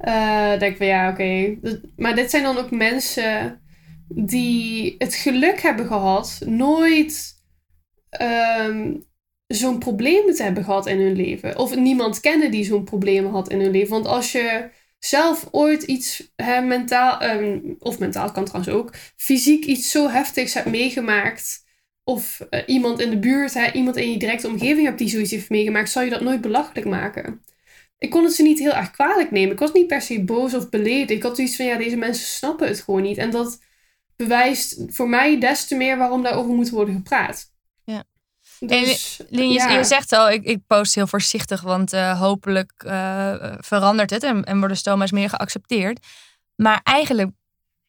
[0.00, 1.22] Uh, denk van ja, oké.
[1.22, 1.58] Okay.
[1.96, 3.60] Maar dit zijn dan ook mensen
[4.08, 7.34] die het geluk hebben gehad nooit
[8.20, 9.04] um,
[9.46, 11.58] zo'n probleem te hebben gehad in hun leven.
[11.58, 13.90] Of niemand kennen die zo'n probleem had in hun leven.
[13.90, 19.64] Want als je zelf ooit iets hè, mentaal, um, of mentaal kan trouwens ook, fysiek
[19.64, 21.62] iets zo heftigs hebt meegemaakt.
[22.04, 25.30] Of uh, iemand in de buurt, hè, iemand in je directe omgeving hebt die zoiets
[25.30, 27.42] heeft meegemaakt, zou je dat nooit belachelijk maken.
[27.98, 29.52] Ik kon het ze niet heel erg kwalijk nemen.
[29.52, 31.10] Ik was niet per se boos of beledigd.
[31.10, 33.18] Ik had zoiets van, ja, deze mensen snappen het gewoon niet.
[33.18, 33.62] En dat
[34.16, 37.53] bewijst voor mij des te meer waarom daarover moet worden gepraat.
[38.66, 43.34] Dus, en, je, je, zegt al, ik, ik, post heel voorzichtig, want uh, hopelijk uh,
[43.58, 46.06] verandert het en, en worden stoma's meer geaccepteerd.
[46.56, 47.30] Maar eigenlijk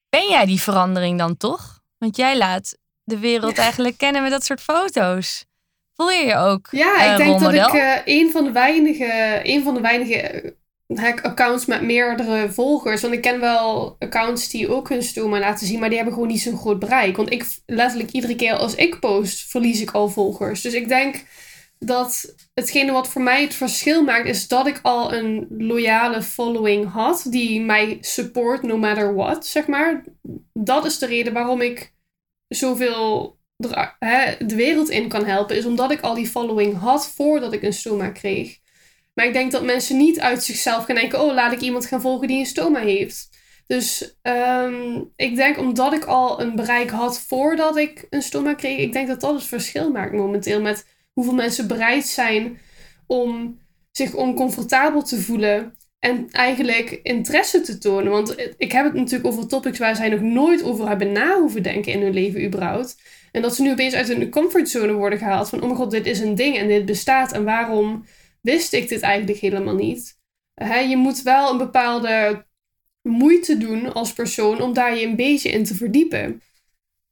[0.09, 1.79] ben jij die verandering dan toch?
[1.97, 5.45] Want jij laat de wereld eigenlijk kennen met dat soort foto's.
[5.95, 9.39] Voel je je ook Ja, eh, ik denk dat ik eh, een van de weinige,
[9.43, 10.51] een van de weinige eh,
[11.21, 13.01] accounts met meerdere volgers.
[13.01, 16.29] Want ik ken wel accounts die ook hun stoma laten zien, maar die hebben gewoon
[16.29, 17.17] niet zo'n groot bereik.
[17.17, 20.61] Want ik letterlijk iedere keer als ik post, verlies ik al volgers.
[20.61, 21.23] Dus ik denk
[21.79, 26.91] dat hetgene wat voor mij het verschil maakt, is dat ik al een loyale following
[26.91, 27.25] had.
[27.29, 30.03] Die mij support no matter what, zeg maar.
[30.53, 31.93] Dat is de reden waarom ik
[32.47, 33.37] zoveel
[33.99, 35.55] hè, de wereld in kan helpen.
[35.55, 38.59] Is omdat ik al die following had voordat ik een stoma kreeg.
[39.15, 42.01] Maar ik denk dat mensen niet uit zichzelf gaan denken: oh, laat ik iemand gaan
[42.01, 43.29] volgen die een stoma heeft.
[43.67, 48.77] Dus ehm, ik denk omdat ik al een bereik had voordat ik een stoma kreeg,
[48.77, 52.57] ik denk dat dat het verschil maakt momenteel met hoeveel mensen bereid zijn
[53.07, 53.59] om
[53.91, 58.11] zich oncomfortabel te voelen en eigenlijk interesse te tonen.
[58.11, 61.63] Want ik heb het natuurlijk over topics waar zij nog nooit over hebben na hoeven
[61.63, 62.97] denken in hun leven überhaupt.
[63.31, 66.05] En dat ze nu opeens uit hun comfortzone worden gehaald van oh mijn god, dit
[66.05, 68.05] is een ding en dit bestaat en waarom
[68.45, 70.17] wist ik dit eigenlijk helemaal niet?
[70.53, 72.45] Hè, je moet wel een bepaalde
[73.01, 76.41] moeite doen als persoon om daar je een beetje in te verdiepen.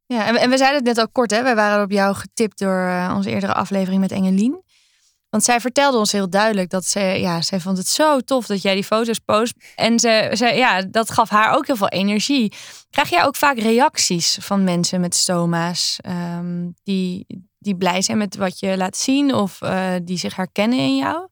[0.06, 1.44] Ja, en we, en we zeiden het net al kort, hè?
[1.44, 4.64] Wij waren op jou getipt door eh, onze eerdere aflevering met Engelien.
[5.30, 8.62] Want zij vertelde ons heel duidelijk dat ze, ja, zij vond het zo tof dat
[8.62, 9.54] jij die foto's post.
[9.76, 12.54] En ze, ze, ja, dat gaf haar ook heel veel energie.
[12.90, 17.26] Krijg jij ook vaak reacties van mensen met stoma's ehm, die,
[17.64, 21.28] die blij zijn met wat je laat zien of eh, die zich herkennen in jou?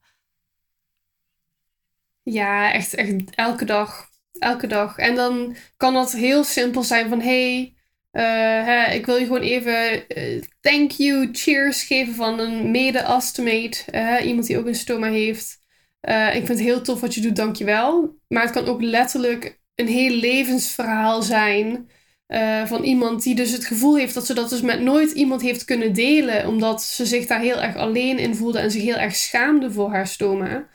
[2.24, 4.10] Ja, echt, echt elke dag.
[4.40, 4.98] Elke dag.
[4.98, 7.22] En dan kan dat heel simpel zijn van...
[7.22, 7.76] Hey,
[8.12, 13.92] eh, ik wil je gewoon even eh, thank you, cheers geven van een mede-astomate.
[13.92, 15.60] eh, iemand die ook een stoma heeft.
[16.02, 18.18] Ik vind het heel tof wat je doet, dankjewel.
[18.28, 21.90] Maar het kan ook letterlijk een heel levensverhaal zijn...
[22.32, 25.42] eh, van iemand die dus het gevoel heeft dat ze dat dus met nooit iemand
[25.42, 26.48] heeft kunnen delen.
[26.48, 29.92] Omdat ze zich daar heel erg alleen in voelde en zich heel erg schaamde voor
[29.92, 30.68] haar stoma.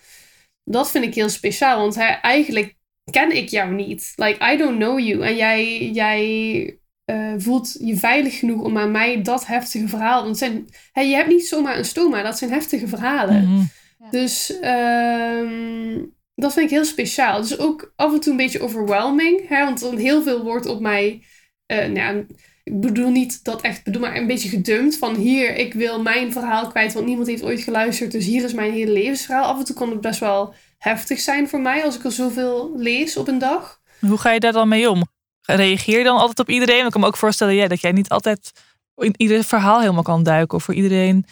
[0.65, 2.75] Dat vind ik heel speciaal, want hij, eigenlijk
[3.11, 4.13] ken ik jou niet.
[4.17, 5.27] Like, I don't know you.
[5.27, 10.23] En jij, jij eh, voelt je veilig genoeg om aan mij dat heftige verhaal...
[10.23, 13.49] Want zijn, hè, je hebt niet zomaar een stoma, dat zijn heftige verhalen.
[13.49, 13.65] Mhm.
[14.11, 17.41] Dus ehm, dat vind ik heel speciaal.
[17.41, 19.49] Dus ook af en toe een beetje overwhelming.
[19.49, 19.65] Hè?
[19.65, 21.23] Want dan heel veel wordt op mij...
[21.67, 22.25] eh, nou, ja,
[22.65, 24.99] ik bedoel niet dat echt bedoel, maar een beetje gedumpt.
[24.99, 28.13] Van hier, ik wil mijn verhaal kwijt, want niemand heeft ooit geluisterd.
[28.13, 29.45] Dus hier is mijn hele levensverhaal.
[29.45, 32.73] Af en toe kan het best wel heftig zijn voor mij als ik er zoveel
[32.77, 33.81] lees op een dag.
[34.01, 35.07] Hoe ga je daar dan mee om?
[35.43, 36.85] Reageer je dan altijd op iedereen?
[36.85, 38.53] Ik kan me ook voorstellen ja, dat jij niet altijd
[38.97, 41.27] in ieder verhaal helemaal kan duiken of voor iedereen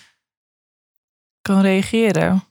[1.43, 2.45] kan reageren.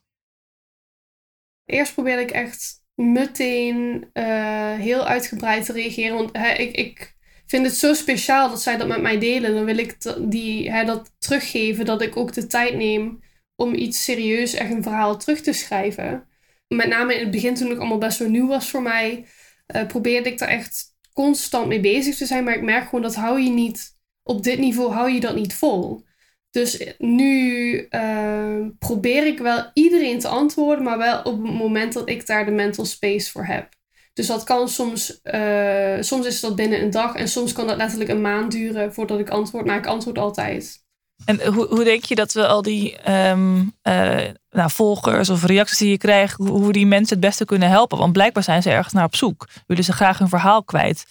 [1.65, 6.15] Eerst probeerde ik echt meteen eh, heel uitgebreid te reageren.
[6.15, 7.12] Want ik, ik
[7.53, 9.53] vind het zo speciaal dat zij dat met mij delen.
[9.53, 9.97] Dan wil ik
[10.29, 13.19] die, hè, dat teruggeven, dat ik ook de tijd neem
[13.55, 16.27] om iets serieus, echt een verhaal terug te schrijven.
[16.67, 19.25] Met name in het begin, toen het allemaal best wel nieuw was voor mij,
[19.65, 22.43] eh, probeerde ik daar echt constant mee bezig te zijn.
[22.43, 25.53] Maar ik merk gewoon dat hou je niet, op dit niveau hou je dat niet
[25.53, 26.03] vol.
[26.49, 32.09] Dus nu eh, probeer ik wel iedereen te antwoorden, maar wel op het moment dat
[32.09, 33.69] ik daar de mental space voor heb.
[34.13, 37.77] Dus dat kan soms, eh, soms is dat binnen een dag en soms kan dat
[37.77, 40.81] letterlijk een maand duren voordat ik antwoord, maar ik antwoord altijd.
[41.25, 45.77] En hoe, hoe denk je dat we al die ehm, eh, nou, volgers of reacties
[45.77, 47.97] die je krijgt, hoe, we die mensen het beste kunnen helpen?
[47.97, 49.47] Want blijkbaar zijn ze ergens naar op zoek.
[49.67, 51.05] Willen ze graag hun verhaal kwijt.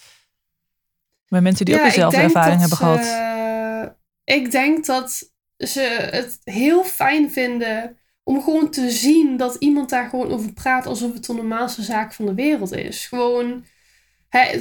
[1.28, 3.94] Met mensen die ook dezelfde ervaring dat hebben gehad.
[4.24, 10.08] Ik denk dat ze het heel fijn vinden om gewoon te zien dat iemand daar
[10.08, 13.06] gewoon over praat alsof het de normaalste zaak van de wereld is.
[13.06, 13.64] Gewoon,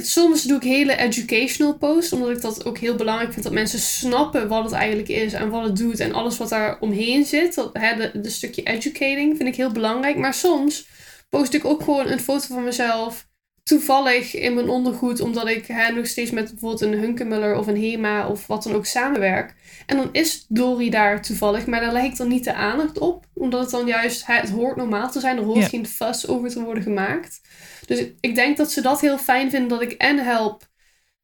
[0.02, 3.78] soms doe ik hele educational posts, omdat ik dat ook heel belangrijk vind dat mensen
[3.78, 7.54] snappen wat het eigenlijk is en wat het doet en alles wat daar omheen zit.
[7.54, 7.74] Dat,
[8.12, 10.16] de stukje educating vind ik heel belangrijk.
[10.16, 10.86] Maar soms
[11.28, 13.30] post ik ook gewoon een foto van mezelf
[13.62, 17.76] toevallig in mijn ondergoed, omdat ik hè, nog steeds met bijvoorbeeld een Hunkemuller of een
[17.76, 19.54] Hema of wat dan ook samenwerk.
[19.86, 23.26] En dan is Dory daar toevallig, maar daar leg ik dan niet de aandacht op,
[23.34, 25.68] omdat het dan juist, hè, het hoort normaal te zijn, er hoort Ja.
[25.68, 27.40] geen fuss over te worden gemaakt.
[27.86, 30.70] Dus ik- ik denk dat ze dat heel fijn vinden, dat ik en help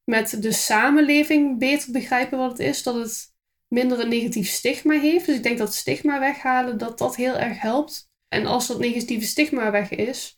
[0.03, 3.33] met de samenleving beter begrijpen wat het is, dat het
[3.67, 5.25] minder een negatief stigma heeft.
[5.25, 8.09] Dus ik denk dat stigma weghalen, dat dat heel erg helpt.
[8.27, 10.37] En als dat negatieve stigma weg is,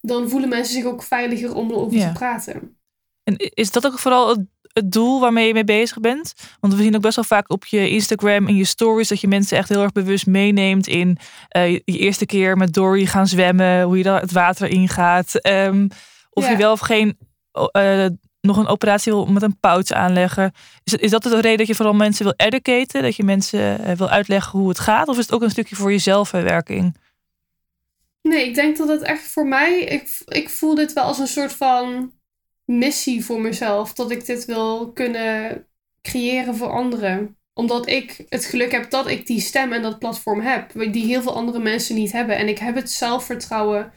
[0.00, 2.06] dan voelen mensen zich ook veiliger om erover Ja.
[2.06, 2.76] te praten.
[3.24, 4.40] En is dat ook vooral het,
[4.72, 6.34] het doel waarmee je mee bezig bent?
[6.60, 9.28] Want we zien ook best wel vaak op je Instagram en je stories dat je
[9.28, 13.82] mensen echt heel erg bewust meeneemt in eh, je eerste keer met Dory gaan zwemmen,
[13.82, 15.34] hoe je dan het water ingaat.
[15.40, 15.88] ehm,
[16.30, 16.50] of Ja.
[16.50, 17.18] je wel of geen
[17.72, 18.06] eh,
[18.40, 20.52] nog een operatie wil met een pouch aanleggen.
[20.84, 23.02] Is, is dat de reden dat je vooral mensen wil educaten?
[23.02, 25.08] Dat je mensen eh, wil uitleggen hoe het gaat?
[25.08, 26.96] Of is het ook een stukje voor je zelfverwerking?
[28.22, 29.80] Nee, ik denk dat het echt voor mij...
[29.80, 32.12] Ik, ik voel dit wel als een soort van
[32.64, 33.92] missie voor mezelf.
[33.92, 35.66] Dat ik dit wil kunnen
[36.02, 37.36] creëren voor anderen.
[37.54, 40.92] Omdat ik het geluk heb dat ik die stem en dat platform heb.
[40.92, 42.36] Die heel veel andere mensen niet hebben.
[42.36, 43.92] En ik heb het zelfvertrouwen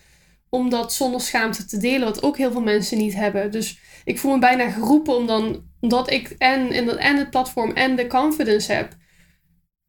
[0.50, 2.08] om dat zonder schaamte te delen.
[2.08, 3.52] Wat ook heel veel mensen niet hebben.
[3.52, 7.96] Dus ik voel me bijna geroepen om dan, omdat ik en, en het platform en
[7.96, 8.96] de confidence heb.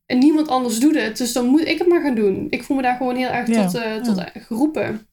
[0.06, 1.16] En niemand anders doet het.
[1.16, 2.46] Dus dan moet ik het maar gaan doen.
[2.50, 5.08] Ik voel me daar gewoon heel erg tot, uh, tot geroepen.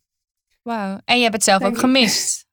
[0.61, 0.99] Wauw.
[1.05, 2.45] En je hebt het zelf ook gemist.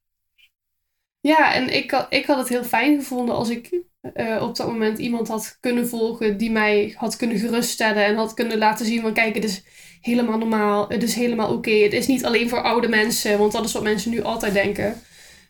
[1.21, 3.83] Ja, en ik had, ik had het heel fijn gevonden als ik
[4.15, 8.35] uh, op dat moment iemand had kunnen volgen die mij had kunnen geruststellen en had
[8.35, 9.65] kunnen laten zien van kijk, het is
[10.01, 11.71] helemaal normaal, het is helemaal oké.
[11.71, 15.01] Het is niet alleen voor oude mensen, want dat is wat mensen nu altijd denken.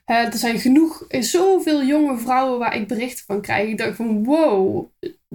[0.06, 3.68] Uh, er zijn genoeg, zoveel jonge vrouwen waar ik berichten van krijg.
[3.68, 4.86] Ik dacht van wow,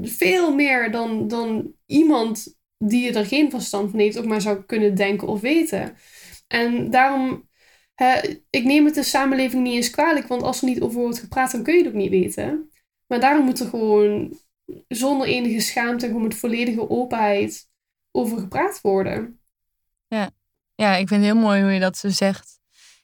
[0.02, 4.96] veel meer dan, dan iemand die er geen verstand van heeft ook maar zou kunnen
[4.96, 5.96] denken of weten.
[6.48, 7.48] En daarom
[8.50, 11.52] ik neem het de samenleving niet eens kwalijk, want als er niet over wordt gepraat,
[11.52, 12.72] dan kun je het ook niet weten.
[13.08, 14.40] Maar daarom moet er gewoon
[14.88, 17.70] zonder enige schaamte gewoon met volledige openheid
[18.12, 19.40] over gepraat worden.
[20.08, 20.32] Ja.
[20.76, 22.60] ja, ik vind het heel mooi hoe je dat zo zegt.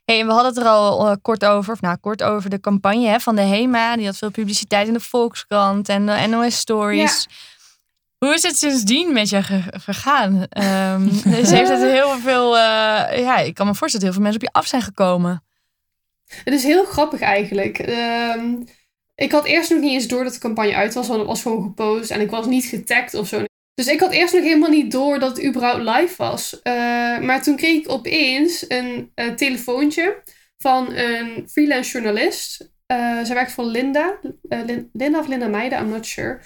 [0.09, 3.07] Hey, we hadden het er al uh, kort over, of nou kort over de campagne
[3.07, 3.95] hè, van de HEMA.
[3.95, 7.27] Die had veel publiciteit in de Volkskrant en de NOS Stories.
[7.29, 7.35] Ja.
[8.17, 9.41] Hoe is het sindsdien met je
[9.71, 10.33] gegaan?
[10.33, 12.61] Um, dus heeft het heel veel, uh,
[13.19, 15.43] ja, ik kan me voorstellen dat heel veel mensen op je af zijn gekomen.
[16.27, 17.79] Het is heel grappig eigenlijk.
[18.35, 18.67] Um,
[19.15, 21.41] ik had eerst nog niet eens door dat de campagne uit was, want het was
[21.41, 23.43] gewoon gepost en ik was niet getagd of zo.
[23.79, 26.53] Dus ik had eerst nog helemaal niet door dat het überhaupt live was.
[26.53, 26.73] Uh,
[27.19, 30.23] maar toen kreeg ik opeens een uh, telefoontje
[30.57, 32.71] van een freelance journalist.
[32.87, 34.19] Uh, zij werkt voor Linda.
[34.93, 36.39] Linda of Linda Meijden, I'm not sure.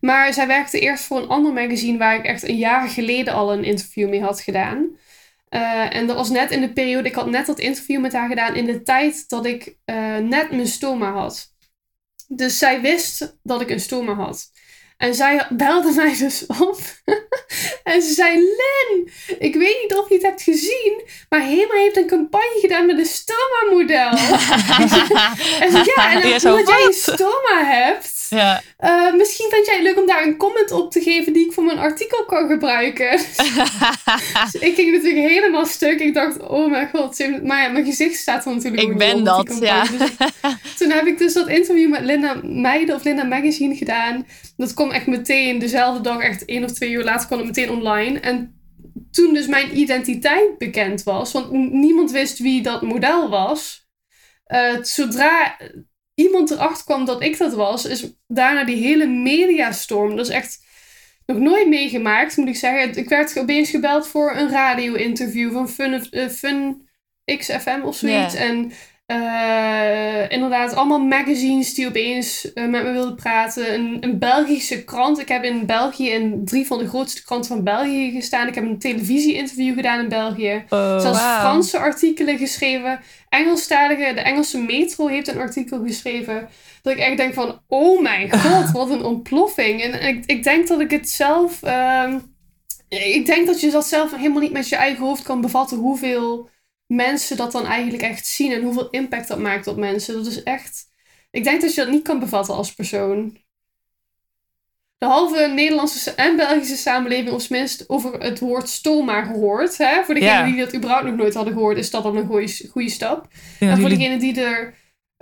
[0.00, 3.52] Maar zij werkte eerst voor een ander magazine waar ik echt een jaar geleden al
[3.52, 4.98] een interview mee had gedaan.
[5.90, 8.54] En dat was net in de periode, ik had net dat interview met haar gedaan
[8.54, 9.76] in de tijd dat ik
[10.22, 11.54] net mijn stoma had.
[12.28, 14.50] Dus zij wist dat ik een stoma had.
[15.00, 16.78] En zij belde mij dus op.
[17.92, 21.96] en ze zei: Len, ik weet niet of je het hebt gezien, maar Hema heeft
[21.96, 24.10] een campagne gedaan met een stoma-model.
[25.62, 28.62] en ze, ja, en omdat jij een stoma hebt, ja.
[28.80, 31.52] Uh, misschien vind jij het leuk om daar een comment op te geven die ik
[31.52, 33.10] voor mijn artikel kan gebruiken.
[34.52, 36.00] dus ik ging natuurlijk helemaal stuk.
[36.00, 37.18] Ik dacht, oh mijn god.
[37.42, 39.82] Maar ja, mijn gezicht staat er natuurlijk Ik ben dat, ja.
[39.82, 40.16] Dus
[40.78, 44.26] toen heb ik dus dat interview met Linda Meijden of Linda Magazine gedaan.
[44.56, 47.70] Dat kwam echt meteen, dezelfde dag, echt één of twee uur later, kwam het meteen
[47.70, 48.20] online.
[48.20, 48.54] En
[49.10, 53.88] toen dus mijn identiteit bekend was, want niemand wist wie dat model was.
[54.46, 55.56] Uh, zodra
[56.20, 60.16] iemand erachter kwam dat ik dat was, is daarna die hele mediastorm.
[60.16, 60.64] Dat is echt
[61.26, 62.96] nog nooit meegemaakt, moet ik zeggen.
[62.96, 66.88] Ik werd opeens gebeld voor een radio-interview van Fun, uh, Fun
[67.24, 68.34] XFM of zoiets.
[68.34, 68.72] En
[69.10, 73.74] uh, inderdaad, allemaal magazines die opeens uh, met me wilden praten.
[73.74, 75.20] Een, een, Belgische krant.
[75.20, 78.48] Ik heb in België in drie van de grootste kranten van België gestaan.
[78.48, 80.64] Ik heb een televisie-interview gedaan in België.
[80.68, 83.00] Oh, Zelfs Franse artikelen geschreven.
[83.28, 86.48] Engelstalige, de Engelse Metro heeft een artikel geschreven.
[86.82, 89.82] Dat ik echt denk van, oh mijn god, wat een ontploffing.
[89.82, 91.62] En, ik, ik denk dat ik het zelf...
[91.64, 92.14] Uh,
[92.88, 96.48] ik denk dat je dat zelf helemaal niet met je eigen hoofd kan bevatten hoeveel
[96.90, 100.14] mensen dat dan eigenlijk echt zien en hoeveel impact dat maakt op mensen.
[100.14, 100.88] Dat is echt.
[101.30, 103.38] Ik denk dat je dat niet kan bevatten als persoon.
[104.98, 109.78] De halve Nederlandse en Belgische samenleving, of minst over het woord stoma gehoord.
[109.78, 110.04] Hè?
[110.04, 112.90] Voor degenen die dat überhaupt nog nooit hadden gehoord, is dat dan een goede, goede
[112.90, 113.28] stap.
[113.58, 114.74] en voor degenen die er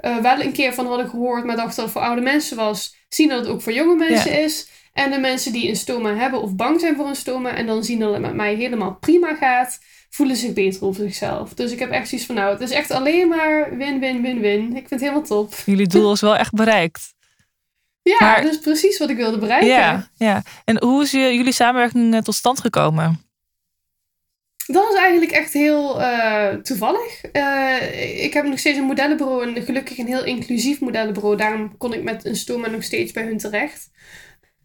[0.04, 2.96] uh, wel een keer van hadden gehoord, maar dachten dat het voor oude mensen was,
[3.08, 4.68] zien dat het ook voor jonge mensen is.
[4.92, 7.84] En de mensen die een stoma hebben of bang zijn voor een stoma en dan
[7.84, 9.78] zien dat het met mij helemaal prima gaat
[10.08, 11.54] voelen zich beter over zichzelf.
[11.54, 14.40] Dus ik heb echt zoiets van, nou, het is echt alleen maar win, win, win,
[14.40, 14.64] win.
[14.64, 15.54] Ik vind het helemaal top.
[15.64, 17.14] Jullie doel is wel echt bereikt.
[18.02, 19.68] Ja, maar, dat is precies wat ik wilde bereiken.
[19.68, 20.42] Ja, ja.
[20.64, 23.26] En hoe is jullie samenwerking eh, tot stand gekomen?
[24.66, 27.24] Dat was eigenlijk echt heel uh, toevallig.
[27.32, 31.36] Uh, ik heb nog steeds een modellenbureau en gelukkig een heel inclusief modellenbureau.
[31.36, 33.90] Daarom kon ik met een stoma nog steeds bij hun terecht.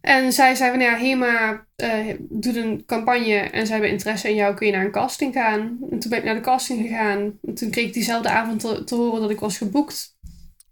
[0.04, 4.34] En zij zei van ja, HEMA uh, doet een campagne en zij hebben interesse in
[4.34, 5.78] jou, kun je naar een casting gaan.
[5.90, 7.38] En toen ben ik naar de casting gegaan.
[7.42, 10.16] En toen kreeg ik diezelfde avond te, te horen dat ik was geboekt.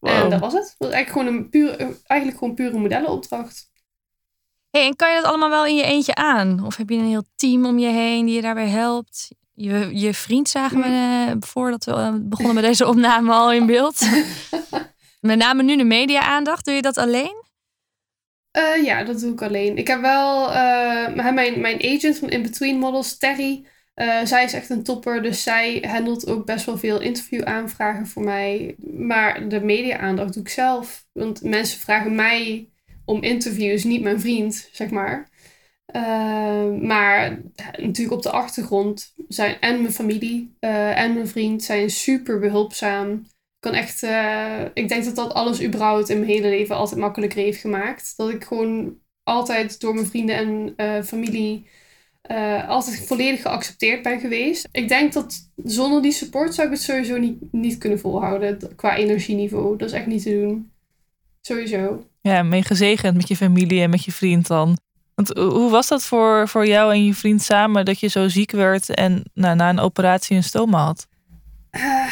[0.00, 0.74] En dat was het.
[0.78, 3.70] Dat was eigenlijk gewoon een pure, eigenlijk gewoon pure modellenopdracht.
[4.70, 6.64] Hey, en kan je dat allemaal wel in je eentje aan?
[6.66, 9.28] Of heb je een heel team om je heen die je daarbij helpt?
[9.54, 13.66] Je, je vriend zagen we uh, voordat we uh, begonnen met deze opname al in
[13.66, 14.00] beeld.
[15.20, 16.64] met name nu de media-aandacht.
[16.64, 17.41] Doe je dat alleen?
[18.52, 19.76] Uh, ja, dat doe ik alleen.
[19.76, 23.66] Ik heb wel uh, mijn, mijn agent van In Between Models, Terry.
[23.94, 28.22] Uh, zij is echt een topper, dus zij handelt ook best wel veel interview-aanvragen voor
[28.22, 28.74] mij.
[28.96, 31.06] Maar de media-aandacht doe ik zelf.
[31.12, 32.68] Want mensen vragen mij
[33.04, 35.28] om interviews, niet mijn vriend, zeg maar.
[36.80, 37.40] maar
[37.76, 43.26] natuurlijk op de achtergrond zijn en mijn familie en mijn vriend zijn super behulpzaam
[43.62, 47.42] kan echt, uh, ik denk dat dat alles überhaupt in mijn hele leven altijd makkelijker
[47.42, 48.12] heeft gemaakt.
[48.16, 51.66] Dat ik gewoon altijd door mijn vrienden en uh, familie
[52.30, 54.68] uh, altijd volledig geaccepteerd ben geweest.
[54.72, 58.96] Ik denk dat zonder die support zou ik het sowieso niet, niet kunnen volhouden qua
[58.96, 59.76] energieniveau.
[59.76, 60.70] Dat is echt niet te doen.
[61.40, 62.06] Sowieso.
[62.20, 64.78] Ja, mee gezegend met je familie en met je vriend dan.
[65.14, 68.50] Want hoe was dat voor, voor jou en je vriend samen dat je zo ziek
[68.50, 71.06] werd en nou, na een operatie een stoma had?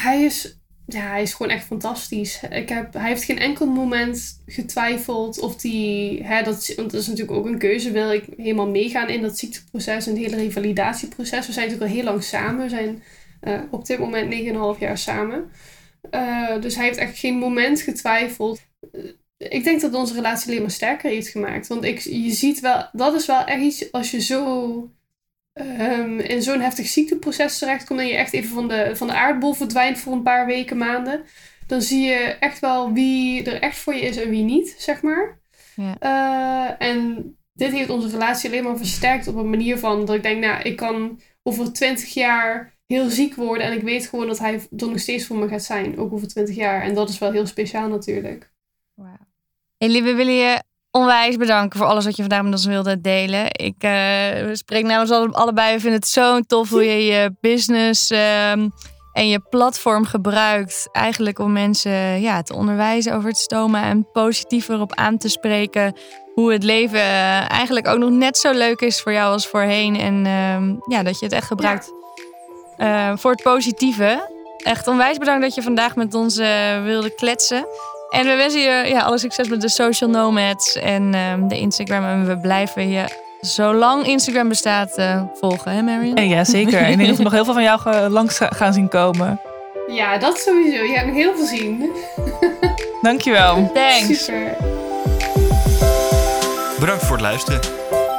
[0.04, 0.59] hij is
[0.92, 2.42] ja, hij is gewoon echt fantastisch.
[2.50, 7.06] Ik heb, hij heeft geen enkel moment getwijfeld of die, hè, dat, want dat is
[7.06, 11.46] natuurlijk ook een keuze, wil ik helemaal meegaan in dat ziekteproces en het hele revalidatieproces.
[11.46, 12.62] We zijn natuurlijk al heel lang samen.
[12.62, 13.02] We zijn
[13.42, 14.34] uh, op dit moment
[14.74, 15.50] 9,5 jaar samen.
[16.10, 18.60] Uh, dus hij heeft echt geen moment getwijfeld.
[18.92, 21.66] Uh, ik denk dat onze relatie alleen maar sterker heeft gemaakt.
[21.66, 24.90] Want ik, je ziet wel, dat is wel echt iets als je zo
[25.80, 29.52] um, in zo'n heftig ziekteproces terechtkomt en je echt even van de, van de aardbol
[29.52, 31.22] verdwijnt voor een paar weken, maanden,
[31.66, 35.02] dan zie je echt wel wie er echt voor je is en wie niet, zeg
[35.02, 35.40] maar.
[35.76, 35.96] Ja.
[36.00, 40.22] Uh, en dit heeft onze relatie alleen maar versterkt op een manier van dat ik
[40.22, 44.38] denk, nou, ik kan over twintig jaar heel ziek worden en ik weet gewoon dat
[44.38, 46.82] hij er nog steeds voor me gaat zijn, ook over twintig jaar.
[46.82, 48.52] En dat is wel heel speciaal natuurlijk.
[48.94, 49.06] Wow.
[49.76, 53.46] Hey, lieve, willen je onwijs bedanken voor alles wat je vandaag met ons wilde delen.
[53.46, 55.74] Ik uh, spreek namens allebei.
[55.74, 58.68] We vinden het zo tof hoe je je business ehm,
[59.12, 60.88] en je platform gebruikt.
[60.92, 65.96] Eigenlijk om mensen ja, te onderwijzen over het stomen en positiever op aan te spreken.
[66.34, 69.96] Hoe het leven uh, eigenlijk ook nog net zo leuk is voor jou als voorheen.
[69.96, 71.92] En uh, ja, dat je het echt gebruikt
[72.78, 74.38] uh, voor het positieve.
[74.56, 76.36] Echt onwijs bedankt dat je vandaag met ons
[76.84, 77.66] wilde kletsen.
[78.10, 82.04] En we wensen je ja, alle succes met de social nomads en um, de Instagram.
[82.04, 83.04] En we blijven je
[83.40, 86.28] zolang Instagram bestaat uh, volgen, hè Marion?
[86.28, 86.88] Ja, zeker.
[86.88, 89.40] ik denk dat we nog heel veel van jou langs gaan zien komen.
[89.86, 90.82] Ja, dat sowieso.
[90.82, 91.90] Je hebt nog heel veel zien.
[93.02, 93.70] Dankjewel.
[93.74, 94.24] Thanks.
[94.24, 94.56] Super.
[96.80, 97.60] Bedankt voor het luisteren.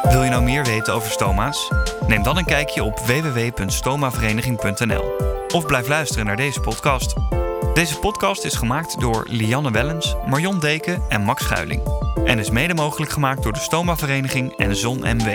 [0.10, 1.72] Wil je nou meer weten over stoma's?
[2.08, 5.04] Neem dan een kijkje op www.stomavereniging.nl
[5.54, 7.14] of blijf luisteren naar deze podcast.
[7.74, 11.82] Deze podcast is gemaakt door Lianne Wellens, Marion Deken en Max Schuiling.
[12.26, 15.30] En is mede mogelijk gemaakt door de Stoma Vereniging en Zon MW.